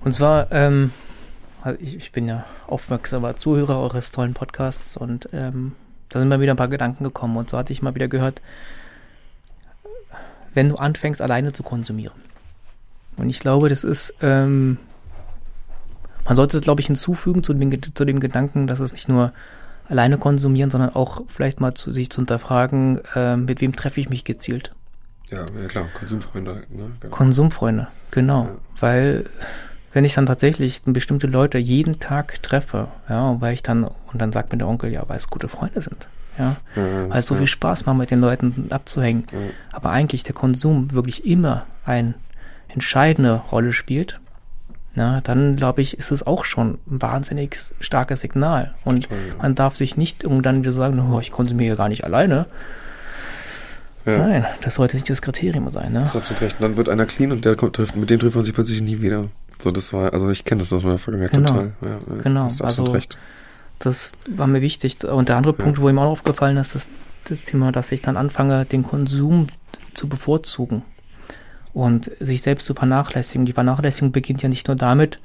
[0.00, 0.92] und zwar, ähm,
[1.62, 5.72] also ich, ich, bin ja aufmerksamer Zuhörer eures tollen Podcasts und ähm,
[6.08, 7.36] da sind mir wieder ein paar Gedanken gekommen.
[7.36, 8.42] Und so hatte ich mal wieder gehört,
[10.54, 12.20] wenn du anfängst, alleine zu konsumieren.
[13.16, 14.78] Und ich glaube, das ist, ähm,
[16.24, 19.32] man sollte, glaube ich, hinzufügen zu dem, zu dem Gedanken, dass es nicht nur
[19.88, 24.08] alleine konsumieren, sondern auch vielleicht mal zu sich zu hinterfragen, äh, mit wem treffe ich
[24.08, 24.70] mich gezielt.
[25.30, 26.62] Ja, ja klar, Konsumfreunde.
[26.70, 26.92] Ne?
[27.00, 27.14] Genau.
[27.14, 28.44] Konsumfreunde, genau.
[28.44, 28.56] Ja.
[28.80, 29.24] Weil
[29.92, 34.30] wenn ich dann tatsächlich bestimmte Leute jeden Tag treffe, ja, weil ich dann, und dann
[34.30, 36.06] sagt mir der Onkel, ja, weil es gute Freunde sind.
[36.38, 39.24] Ja, ja weil es so viel Spaß macht, mit den Leuten abzuhängen.
[39.72, 42.14] Aber eigentlich der Konsum wirklich immer eine
[42.68, 44.20] entscheidende Rolle spielt,
[44.96, 48.74] na, dann glaube ich, ist es auch schon ein wahnsinnig starkes Signal.
[48.82, 49.42] Und Total, ja.
[49.42, 52.46] man darf sich nicht irgendwann wieder sagen, oh, ich konsumiere gar nicht alleine.
[54.06, 54.18] Ja.
[54.18, 55.92] Nein, das sollte nicht das Kriterium sein.
[55.92, 56.00] Ne?
[56.00, 56.56] Das ist absolut recht.
[56.58, 58.80] Und dann wird einer clean und der kommt, trifft, mit dem trifft man sich plötzlich
[58.80, 59.28] nie wieder.
[59.62, 61.48] So, das war, also ich kenne das aus meiner Vergangenheit genau.
[61.48, 61.72] total.
[61.82, 63.18] Ja, genau, also recht.
[63.78, 65.04] das war mir wichtig.
[65.04, 66.88] Und der andere Punkt, wo ihm auch aufgefallen ist, ist
[67.28, 69.48] das Thema, dass ich dann anfange, den Konsum
[69.92, 70.82] zu bevorzugen
[71.76, 73.44] und sich selbst zu vernachlässigen.
[73.44, 75.18] Die Vernachlässigung beginnt ja nicht nur damit,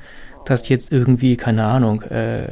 [0.46, 2.46] dass ich jetzt irgendwie, keine Ahnung, äh,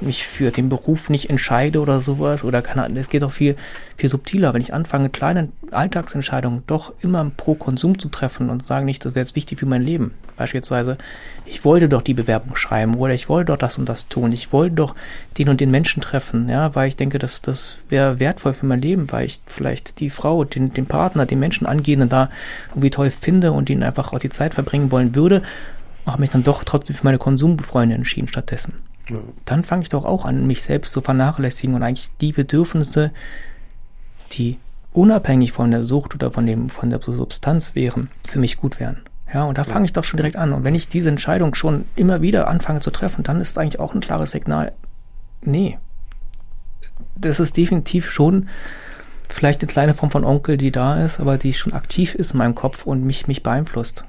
[0.00, 3.56] mich für den Beruf nicht entscheide oder sowas oder keine Ahnung, es geht auch viel,
[3.96, 8.86] viel subtiler, wenn ich anfange, kleine Alltagsentscheidungen doch immer pro Konsum zu treffen und sagen
[8.86, 10.12] nicht, das wäre jetzt wichtig für mein Leben.
[10.36, 10.98] Beispielsweise,
[11.46, 14.52] ich wollte doch die Bewerbung schreiben oder ich wollte doch das und das tun, ich
[14.52, 14.94] wollte doch
[15.36, 18.80] den und den Menschen treffen, ja, weil ich denke, dass das wäre wertvoll für mein
[18.80, 22.30] Leben, weil ich vielleicht die Frau, den, den Partner, den Menschen angehen und da
[22.70, 25.42] irgendwie toll finde und ihnen einfach auch die Zeit verbringen wollen würde
[26.12, 28.74] habe mich dann doch trotzdem für meine Konsumfreunde entschieden stattdessen.
[29.08, 29.16] Ja.
[29.44, 33.12] Dann fange ich doch auch an, mich selbst zu vernachlässigen und eigentlich die Bedürfnisse,
[34.32, 34.58] die
[34.92, 38.98] unabhängig von der Sucht oder von dem von der Substanz wären, für mich gut wären.
[39.32, 40.52] Ja, und da fange ich doch schon direkt an.
[40.52, 43.94] Und wenn ich diese Entscheidung schon immer wieder anfange zu treffen, dann ist eigentlich auch
[43.94, 44.72] ein klares Signal,
[45.42, 45.78] nee,
[47.14, 48.48] das ist definitiv schon
[49.28, 52.38] vielleicht eine kleine Form von Onkel, die da ist, aber die schon aktiv ist in
[52.38, 54.04] meinem Kopf und mich, mich beeinflusst.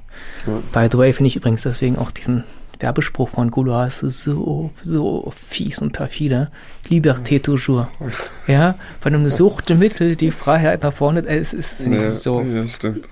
[0.48, 0.54] Ja.
[0.72, 2.44] By the way, finde ich übrigens deswegen auch diesen
[2.80, 6.50] Werbespruch von Gouloir so, so fies und perfide.
[6.90, 7.88] Liberté toujours.
[8.48, 12.42] Ja, von einem Suchtmittel die Freiheit nach vorne, es ist nicht ja, so.
[12.42, 13.06] Ja, stimmt.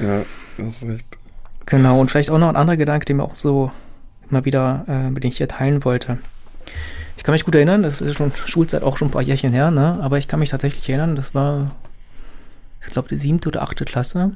[0.00, 0.22] Ja,
[0.56, 1.06] das ist recht.
[1.66, 3.70] Genau, und vielleicht auch noch ein anderer Gedanke, den mir auch so
[4.30, 6.18] immer wieder, äh, den ich hier teilen wollte.
[7.16, 9.70] Ich kann mich gut erinnern, das ist schon Schulzeit auch schon ein paar Jährchen her,
[9.70, 9.98] ne?
[10.02, 11.74] aber ich kann mich tatsächlich erinnern, das war,
[12.84, 14.32] ich glaube, die siebte oder achte Klasse.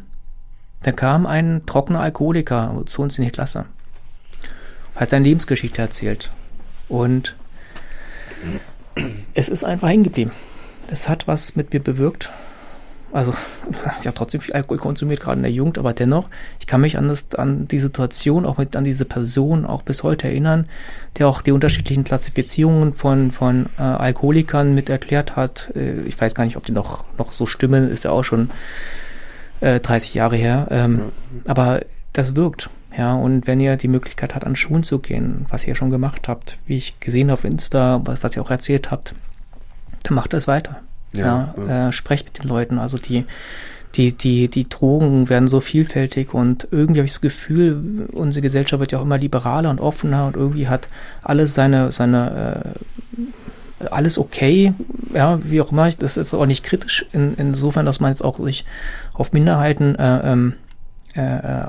[0.82, 3.66] Da kam ein trockener Alkoholiker zu uns in die Klasse.
[4.94, 6.30] Hat seine Lebensgeschichte erzählt.
[6.88, 7.34] Und
[9.34, 10.32] es ist einfach hängen geblieben.
[10.88, 12.30] Das hat was mit mir bewirkt.
[13.12, 13.32] Also,
[14.00, 16.28] ich habe trotzdem viel Alkohol konsumiert, gerade in der Jugend, aber dennoch,
[16.60, 20.02] ich kann mich an, das, an die Situation, auch mit, an diese Person auch bis
[20.02, 20.68] heute erinnern,
[21.18, 25.70] der auch die unterschiedlichen Klassifizierungen von, von äh, Alkoholikern mit erklärt hat.
[25.74, 28.50] Äh, ich weiß gar nicht, ob die noch, noch so stimmen, ist ja auch schon
[29.60, 30.68] äh, 30 Jahre her.
[30.70, 31.02] Ähm,
[31.46, 31.82] aber
[32.12, 32.70] das wirkt.
[32.96, 36.26] Ja, und wenn ihr die Möglichkeit habt, an Schulen zu gehen, was ihr schon gemacht
[36.26, 39.14] habt, wie ich gesehen auf Insta, was, was ihr auch erzählt habt,
[40.02, 40.80] dann macht das weiter.
[41.12, 41.88] Ja, ja.
[41.88, 42.78] Äh, sprecht mit den Leuten.
[42.78, 43.24] Also die,
[43.94, 48.80] die, die, die Drogen werden so vielfältig und irgendwie habe ich das Gefühl, unsere Gesellschaft
[48.80, 50.88] wird ja auch immer liberaler und offener und irgendwie hat
[51.22, 52.74] alles seine, seine
[53.80, 54.74] äh, alles okay,
[55.14, 55.90] ja, wie auch immer.
[55.90, 58.64] Das ist auch nicht kritisch, in, insofern, dass man jetzt auch sich
[59.14, 60.54] auf Minderheiten äh, ähm,
[61.14, 61.20] äh,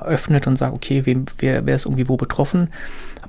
[0.05, 2.69] öffnet und sagt, okay, wem, wer, wer ist irgendwie wo betroffen.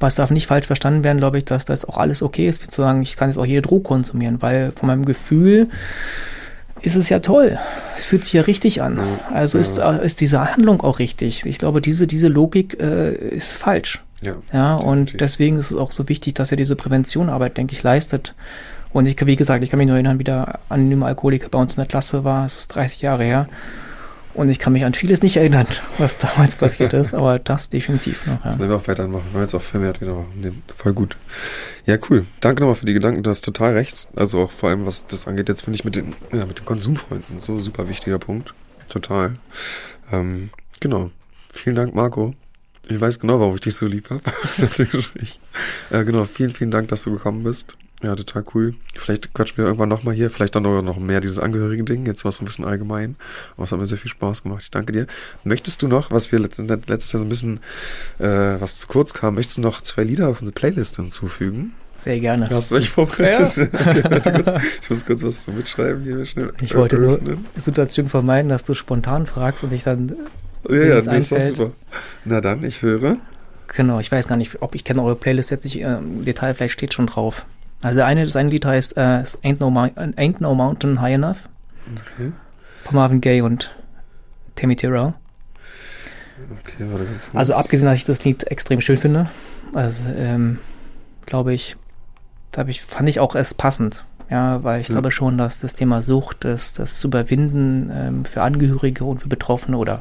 [0.01, 2.71] Aber es darf nicht falsch verstanden werden, glaube ich, dass das auch alles okay ist,
[2.71, 5.69] zu sagen, ich kann jetzt auch jede Droge konsumieren, weil von meinem Gefühl
[6.81, 7.59] ist es ja toll.
[7.99, 8.99] Es fühlt sich ja richtig an.
[9.31, 9.63] Also ja.
[9.63, 11.45] ist, ist diese Handlung auch richtig.
[11.45, 14.03] Ich glaube, diese, diese Logik äh, ist falsch.
[14.23, 17.83] Ja, ja und deswegen ist es auch so wichtig, dass er diese Präventionarbeit, denke ich,
[17.83, 18.35] leistet.
[18.95, 21.75] Und ich, wie gesagt, ich kann mich nur erinnern, wie der anonyme Alkoholiker bei uns
[21.75, 22.47] in der Klasse war.
[22.47, 23.49] Es ist 30 Jahre her.
[24.33, 25.67] Und ich kann mich an vieles nicht erinnern,
[25.99, 28.45] was damals passiert ist, aber das definitiv noch.
[28.45, 28.51] Ja.
[28.51, 30.63] Das werden wir auch weitermachen, weil jetzt auch vermehrt wieder machen.
[30.77, 31.17] Voll gut.
[31.87, 32.27] Ja, cool.
[32.41, 33.23] Danke nochmal für die Gedanken.
[33.23, 34.09] Du hast total recht.
[34.15, 36.65] Also auch vor allem, was das angeht, jetzt finde ich mit den, ja, mit den
[36.65, 38.55] Konsumfreunden so super wichtiger Punkt.
[38.89, 39.37] Total.
[40.13, 41.11] Ähm, genau.
[41.53, 42.35] Vielen Dank, Marco.
[42.89, 44.23] Ich weiß genau, warum ich dich so lieb habe.
[45.91, 47.77] äh, genau, vielen, vielen Dank, dass du gekommen bist.
[48.03, 48.75] Ja, total cool.
[48.95, 50.31] Vielleicht quatschen wir irgendwann nochmal hier.
[50.31, 52.07] Vielleicht dann noch mehr dieses Angehörigen-Ding.
[52.07, 53.17] Jetzt war es so ein bisschen allgemein.
[53.57, 54.63] Aber es hat mir sehr viel Spaß gemacht.
[54.63, 55.07] Ich danke dir.
[55.45, 57.61] Möchtest du noch, was wir letztes, letztes Jahr so ein bisschen,
[58.19, 61.75] äh, was zu kurz kam, möchtest du noch zwei Lieder auf unsere Playlist hinzufügen?
[61.99, 62.49] Sehr gerne.
[62.49, 63.57] Hast du welche vorbereitet?
[63.57, 63.65] Ja.
[64.17, 66.51] okay, ich muss kurz was zu mitschreiben hier schnell.
[66.63, 70.17] Ich wollte nur die Situation vermeiden, dass du spontan fragst und ich dann.
[70.67, 71.73] Ja, ja, das ist super.
[72.25, 73.19] Na dann, ich höre.
[73.69, 76.73] Genau, ich weiß gar nicht, ob ich kenne eure Playlist jetzt nicht im Detail, vielleicht
[76.73, 77.45] steht schon drauf.
[77.83, 81.49] Also eine, sein Lied heißt uh, Ain't, no Ain't No Mountain High Enough.
[82.15, 82.33] Okay.
[82.83, 83.75] Von Marvin Gaye und
[84.55, 85.15] Tammy Terrell.
[86.51, 87.35] Okay, warte ganz kurz.
[87.35, 89.31] Also abgesehen, dass ich das Lied extrem schön finde,
[89.75, 90.59] also ähm,
[91.27, 91.77] glaube ich,
[92.51, 94.05] da ich, fand ich auch es passend.
[94.31, 94.95] Ja, weil ich ja.
[94.95, 99.29] glaube schon, dass das Thema Sucht, das, das zu überwinden ähm, für Angehörige und für
[99.29, 100.01] Betroffene oder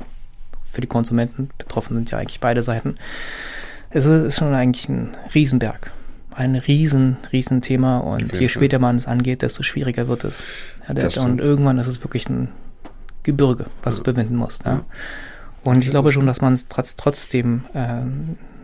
[0.72, 2.96] für die Konsumenten, betroffen sind ja eigentlich beide Seiten,
[3.90, 5.92] es ist schon eigentlich ein Riesenberg
[6.40, 10.42] ein riesen, riesen Thema und je später man es angeht, desto schwieriger wird es.
[10.88, 12.48] Ja, und irgendwann ist es wirklich ein
[13.24, 14.04] Gebirge, was ja.
[14.04, 14.66] du überwinden musst.
[14.66, 14.86] Ja.
[15.64, 18.04] Und ich glaube schon, dass man es trotz, trotzdem äh,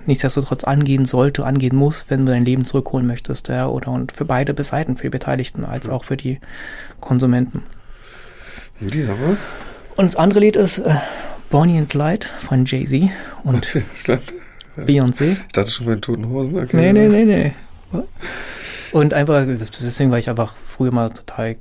[0.05, 4.23] nichtsdestotrotz angehen sollte, angehen muss, wenn du dein Leben zurückholen möchtest, ja, oder und für
[4.23, 6.39] beide Seiten, für die Beteiligten als auch für die
[7.01, 7.63] Konsumenten.
[8.81, 9.37] Aber?
[9.97, 10.95] Und das andere Lied ist äh,
[11.49, 13.09] Bonnie and Clyde von Jay-Z
[13.43, 13.67] und
[14.77, 15.35] Beyoncé.
[15.47, 16.57] Ich dachte schon bei den Toten Hosen.
[16.57, 16.77] Okay.
[16.77, 17.53] Nee, nee, nee, nee.
[18.91, 21.57] Und einfach, deswegen war ich einfach früher mal total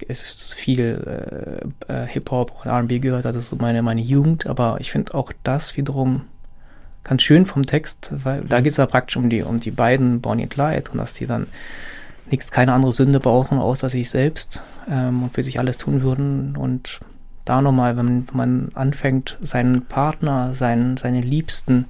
[0.56, 4.92] viel äh, äh Hip-Hop und RB gehört, das ist so meine, meine Jugend, aber ich
[4.92, 6.22] finde auch das wiederum
[7.02, 10.20] ganz schön vom Text, weil da geht es ja praktisch um die, um die beiden
[10.20, 11.46] Bonnie und Clyde und dass die dann
[12.30, 16.56] nichts, keine andere Sünde brauchen, außer sich selbst ähm, und für sich alles tun würden.
[16.56, 17.00] Und
[17.44, 21.86] da nochmal, wenn man anfängt, seinen Partner, seinen, seine Liebsten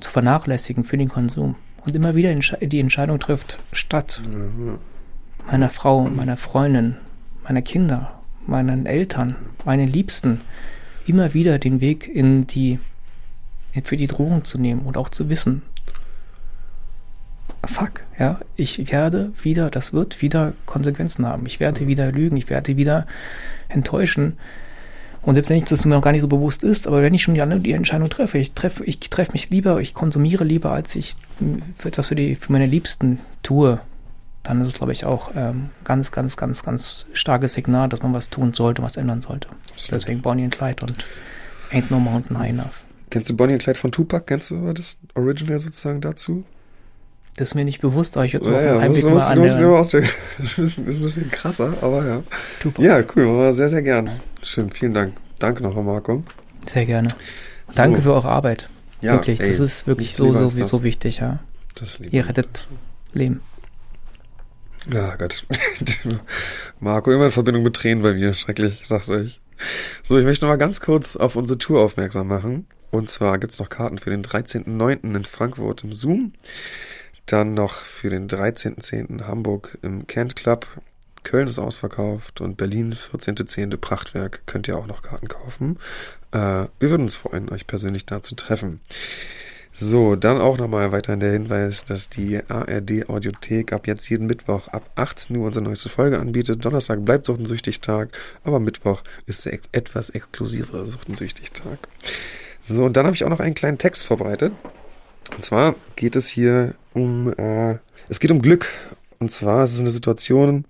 [0.00, 1.56] zu vernachlässigen für den Konsum
[1.86, 4.22] und immer wieder die Entscheidung trifft, statt
[5.50, 6.96] meiner Frau, meiner Freundin,
[7.44, 10.40] meiner Kinder, meinen Eltern, meinen Liebsten,
[11.06, 12.78] immer wieder den Weg in die,
[13.84, 15.62] für die Drohung zu nehmen und auch zu wissen,
[17.64, 21.46] fuck, ja, ich werde wieder, das wird wieder Konsequenzen haben.
[21.46, 23.06] Ich werde wieder lügen, ich werde wieder
[23.68, 24.38] enttäuschen.
[25.26, 27.22] Und selbst wenn ich das mir noch gar nicht so bewusst ist, aber wenn ich
[27.22, 29.00] schon die, die Entscheidung treffe, ich treffe, ich
[29.32, 31.16] mich lieber, ich konsumiere lieber, als ich
[31.84, 33.80] etwas für, die, für meine Liebsten tue,
[34.44, 38.14] dann ist es, glaube ich, auch ähm, ganz, ganz, ganz, ganz starkes Signal, dass man
[38.14, 39.48] was tun sollte, was ändern sollte.
[39.72, 40.00] Absolut.
[40.00, 41.04] Deswegen Bonnie and Clyde und
[41.72, 42.84] Ain't No Mountain High Enough.
[43.10, 44.26] Kennst du Bonnie and Clyde von Tupac?
[44.26, 46.44] Kennst du das Original sozusagen dazu?
[47.36, 49.60] Das ist mir nicht bewusst, aber ich würde ja, ja, musst, mal musst, musst,
[49.94, 49.94] musst,
[50.38, 52.22] Das ist, ein bisschen krasser, aber ja.
[52.60, 52.82] Tupac.
[52.82, 54.20] Ja, cool, sehr, sehr gerne.
[54.42, 55.14] Schön, vielen Dank.
[55.38, 56.24] Danke nochmal, Marco.
[56.66, 57.08] Sehr gerne.
[57.74, 58.04] Danke so.
[58.04, 58.70] für eure Arbeit.
[59.02, 61.40] Ja, wirklich, ey, das ist wirklich so, so, so wichtig, ja.
[62.10, 62.66] Ihr rettet
[63.12, 63.42] Leben.
[64.90, 65.46] Ja, Gott.
[66.80, 68.32] Marco, immer in Verbindung mit Tränen bei mir.
[68.34, 69.40] Schrecklich, ich sag's euch.
[70.04, 72.66] So, ich möchte noch mal ganz kurz auf unsere Tour aufmerksam machen.
[72.90, 75.16] Und zwar gibt's noch Karten für den 13.09.
[75.16, 76.32] in Frankfurt im Zoom.
[77.26, 79.26] Dann noch für den 13.10.
[79.26, 80.66] Hamburg im Kent Club.
[81.24, 83.76] Köln ist ausverkauft und Berlin 14.10.
[83.76, 85.78] Prachtwerk könnt ihr auch noch Karten kaufen.
[86.30, 88.80] Äh, wir würden uns freuen, euch persönlich da zu treffen.
[89.78, 94.68] So, dann auch nochmal weiterhin der Hinweis, dass die ARD Audiothek ab jetzt jeden Mittwoch
[94.68, 96.64] ab 18 Uhr unsere neueste Folge anbietet.
[96.64, 101.88] Donnerstag bleibt Suchtensüchtig Tag, aber Mittwoch ist der etwas exklusivere Suchtensüchtig Tag.
[102.64, 104.54] So, und dann habe ich auch noch einen kleinen Text vorbereitet.
[105.34, 107.78] Und zwar geht es hier um, äh,
[108.08, 108.68] es geht um Glück.
[109.18, 110.64] Und zwar ist es eine Situation,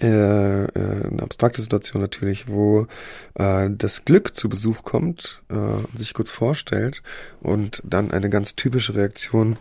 [0.00, 2.86] äh, äh, eine abstrakte Situation natürlich, wo
[3.34, 7.02] äh, das Glück zu Besuch kommt, äh, sich kurz vorstellt
[7.40, 9.56] und dann eine ganz typische Reaktion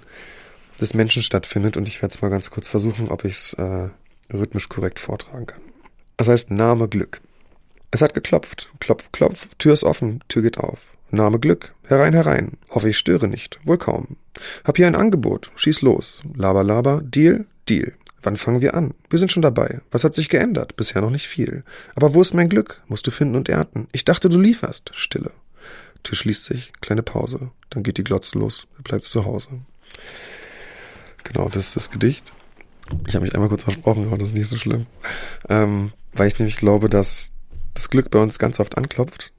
[0.79, 1.77] des Menschen stattfindet.
[1.77, 3.89] Und ich werde es mal ganz kurz versuchen, ob ich es äh,
[4.31, 5.61] rhythmisch korrekt vortragen kann.
[6.17, 7.21] Das heißt Name Glück.
[7.89, 8.71] Es hat geklopft.
[8.79, 10.93] Klopf, klopf, Tür ist offen, Tür geht auf.
[11.09, 11.73] Name Glück.
[11.85, 12.57] Herein, herein.
[12.69, 13.59] Hoffe, ich störe nicht.
[13.63, 14.17] Wohl kaum.
[14.63, 15.51] Hab hier ein Angebot.
[15.55, 16.21] Schieß los.
[16.35, 17.01] Laber, laber.
[17.03, 17.93] Deal, Deal.
[18.21, 18.93] Wann fangen wir an?
[19.09, 19.81] Wir sind schon dabei.
[19.91, 20.75] Was hat sich geändert?
[20.75, 21.63] Bisher noch nicht viel.
[21.95, 22.81] Aber wo ist mein Glück?
[22.87, 23.87] Musst du finden und ernten.
[23.91, 24.91] Ich dachte, du lieferst.
[24.93, 25.31] Stille.
[26.03, 26.73] Tür schließt sich.
[26.81, 27.51] Kleine Pause.
[27.69, 28.67] Dann geht die Glotze los.
[28.77, 29.49] Du bleibst zu Hause.
[31.23, 32.31] Genau, das ist das Gedicht.
[33.07, 34.85] Ich habe mich einmal kurz versprochen, aber das ist nicht so schlimm.
[35.49, 37.31] Ähm, weil ich nämlich glaube, dass
[37.73, 39.33] das Glück bei uns ganz oft anklopft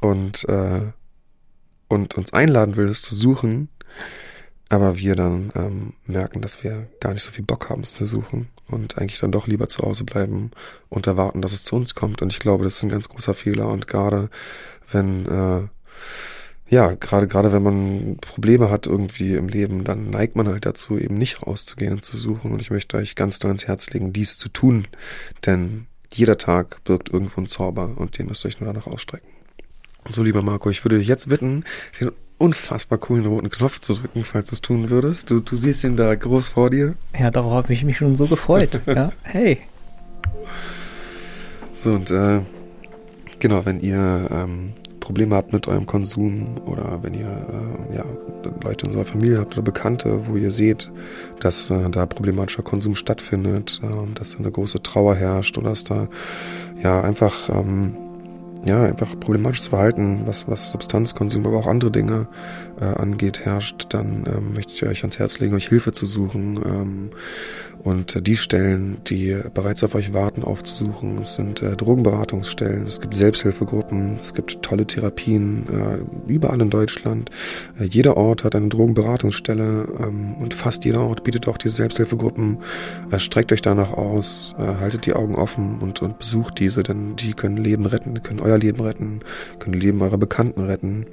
[0.00, 0.92] und, äh,
[1.88, 3.68] und uns einladen will, es zu suchen
[4.68, 8.06] aber wir dann ähm, merken, dass wir gar nicht so viel Bock haben, es zu
[8.06, 10.50] suchen und eigentlich dann doch lieber zu Hause bleiben
[10.88, 12.22] und erwarten, dass es zu uns kommt.
[12.22, 13.68] Und ich glaube, das ist ein ganz großer Fehler.
[13.68, 14.30] Und gerade
[14.90, 15.68] wenn äh,
[16.72, 20.96] ja, gerade gerade wenn man Probleme hat irgendwie im Leben, dann neigt man halt dazu,
[20.96, 22.50] eben nicht rauszugehen und zu suchen.
[22.50, 24.88] Und ich möchte euch ganz doll ins Herz legen, dies zu tun,
[25.44, 29.28] denn jeder Tag birgt irgendwo einen Zauber und den müsst ihr euch nur danach ausstrecken.
[30.08, 31.64] So, lieber Marco, ich würde dich jetzt bitten,
[32.00, 35.30] den unfassbar coolen roten Knopf zu drücken, falls du es tun würdest.
[35.30, 36.94] Du, du siehst ihn da groß vor dir.
[37.18, 38.80] Ja, darauf habe ich mich schon so gefreut.
[38.86, 39.58] ja, hey.
[41.76, 42.40] So, und äh,
[43.38, 47.28] genau, wenn ihr ähm, Probleme habt mit eurem Konsum oder wenn ihr
[47.90, 48.04] äh, ja,
[48.62, 50.90] Leute in unserer Familie habt oder Bekannte, wo ihr seht,
[51.38, 55.84] dass äh, da problematischer Konsum stattfindet, äh, dass da eine große Trauer herrscht oder dass
[55.84, 56.08] da
[56.82, 57.96] ja einfach ähm,
[58.64, 62.28] ja, einfach problematisches Verhalten, was, was Substanzkonsum, aber auch andere Dinge
[62.80, 66.60] äh, angeht, herrscht, dann ähm, möchte ich euch ans Herz legen, euch Hilfe zu suchen
[66.64, 67.10] ähm,
[67.82, 71.18] und die Stellen, die bereits auf euch warten, aufzusuchen.
[71.18, 77.30] Es sind äh, Drogenberatungsstellen, es gibt Selbsthilfegruppen, es gibt tolle Therapien äh, überall in Deutschland.
[77.78, 82.58] Äh, jeder Ort hat eine Drogenberatungsstelle ähm, und fast jeder Ort bietet auch diese Selbsthilfegruppen.
[83.10, 87.16] Äh, streckt euch danach aus, äh, haltet die Augen offen und, und besucht diese, denn
[87.16, 89.20] die können Leben retten, können euer Leben retten,
[89.58, 91.06] können Leben eurer Bekannten retten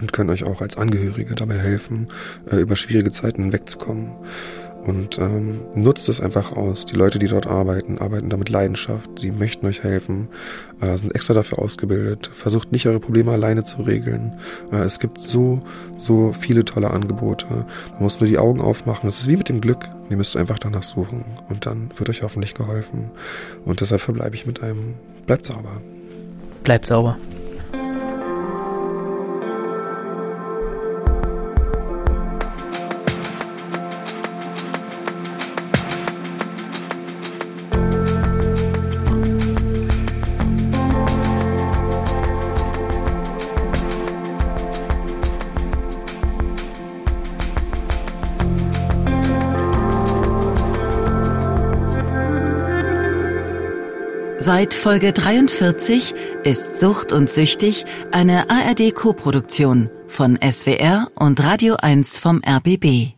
[0.00, 2.08] und können euch auch als Angehörige dabei helfen,
[2.50, 4.12] äh, über schwierige Zeiten hinwegzukommen.
[4.86, 6.86] Und ähm, nutzt es einfach aus.
[6.86, 9.18] Die Leute, die dort arbeiten, arbeiten da mit Leidenschaft.
[9.18, 10.28] Sie möchten euch helfen,
[10.80, 12.30] äh, sind extra dafür ausgebildet.
[12.32, 14.38] Versucht nicht eure Probleme alleine zu regeln.
[14.70, 15.60] Äh, es gibt so,
[15.96, 17.46] so viele tolle Angebote.
[17.94, 19.08] Man muss nur die Augen aufmachen.
[19.08, 19.90] Es ist wie mit dem Glück.
[20.08, 21.24] Ihr müsst einfach danach suchen.
[21.48, 23.10] Und dann wird euch hoffentlich geholfen.
[23.64, 24.94] Und deshalb verbleibe ich mit einem,
[25.26, 25.80] bleibt sauber.
[26.62, 27.18] Bleibt sauber.
[54.58, 62.40] Seit Folge 43 ist Sucht und Süchtig eine ARD-Koproduktion von SWR und Radio 1 vom
[62.42, 63.15] RBB.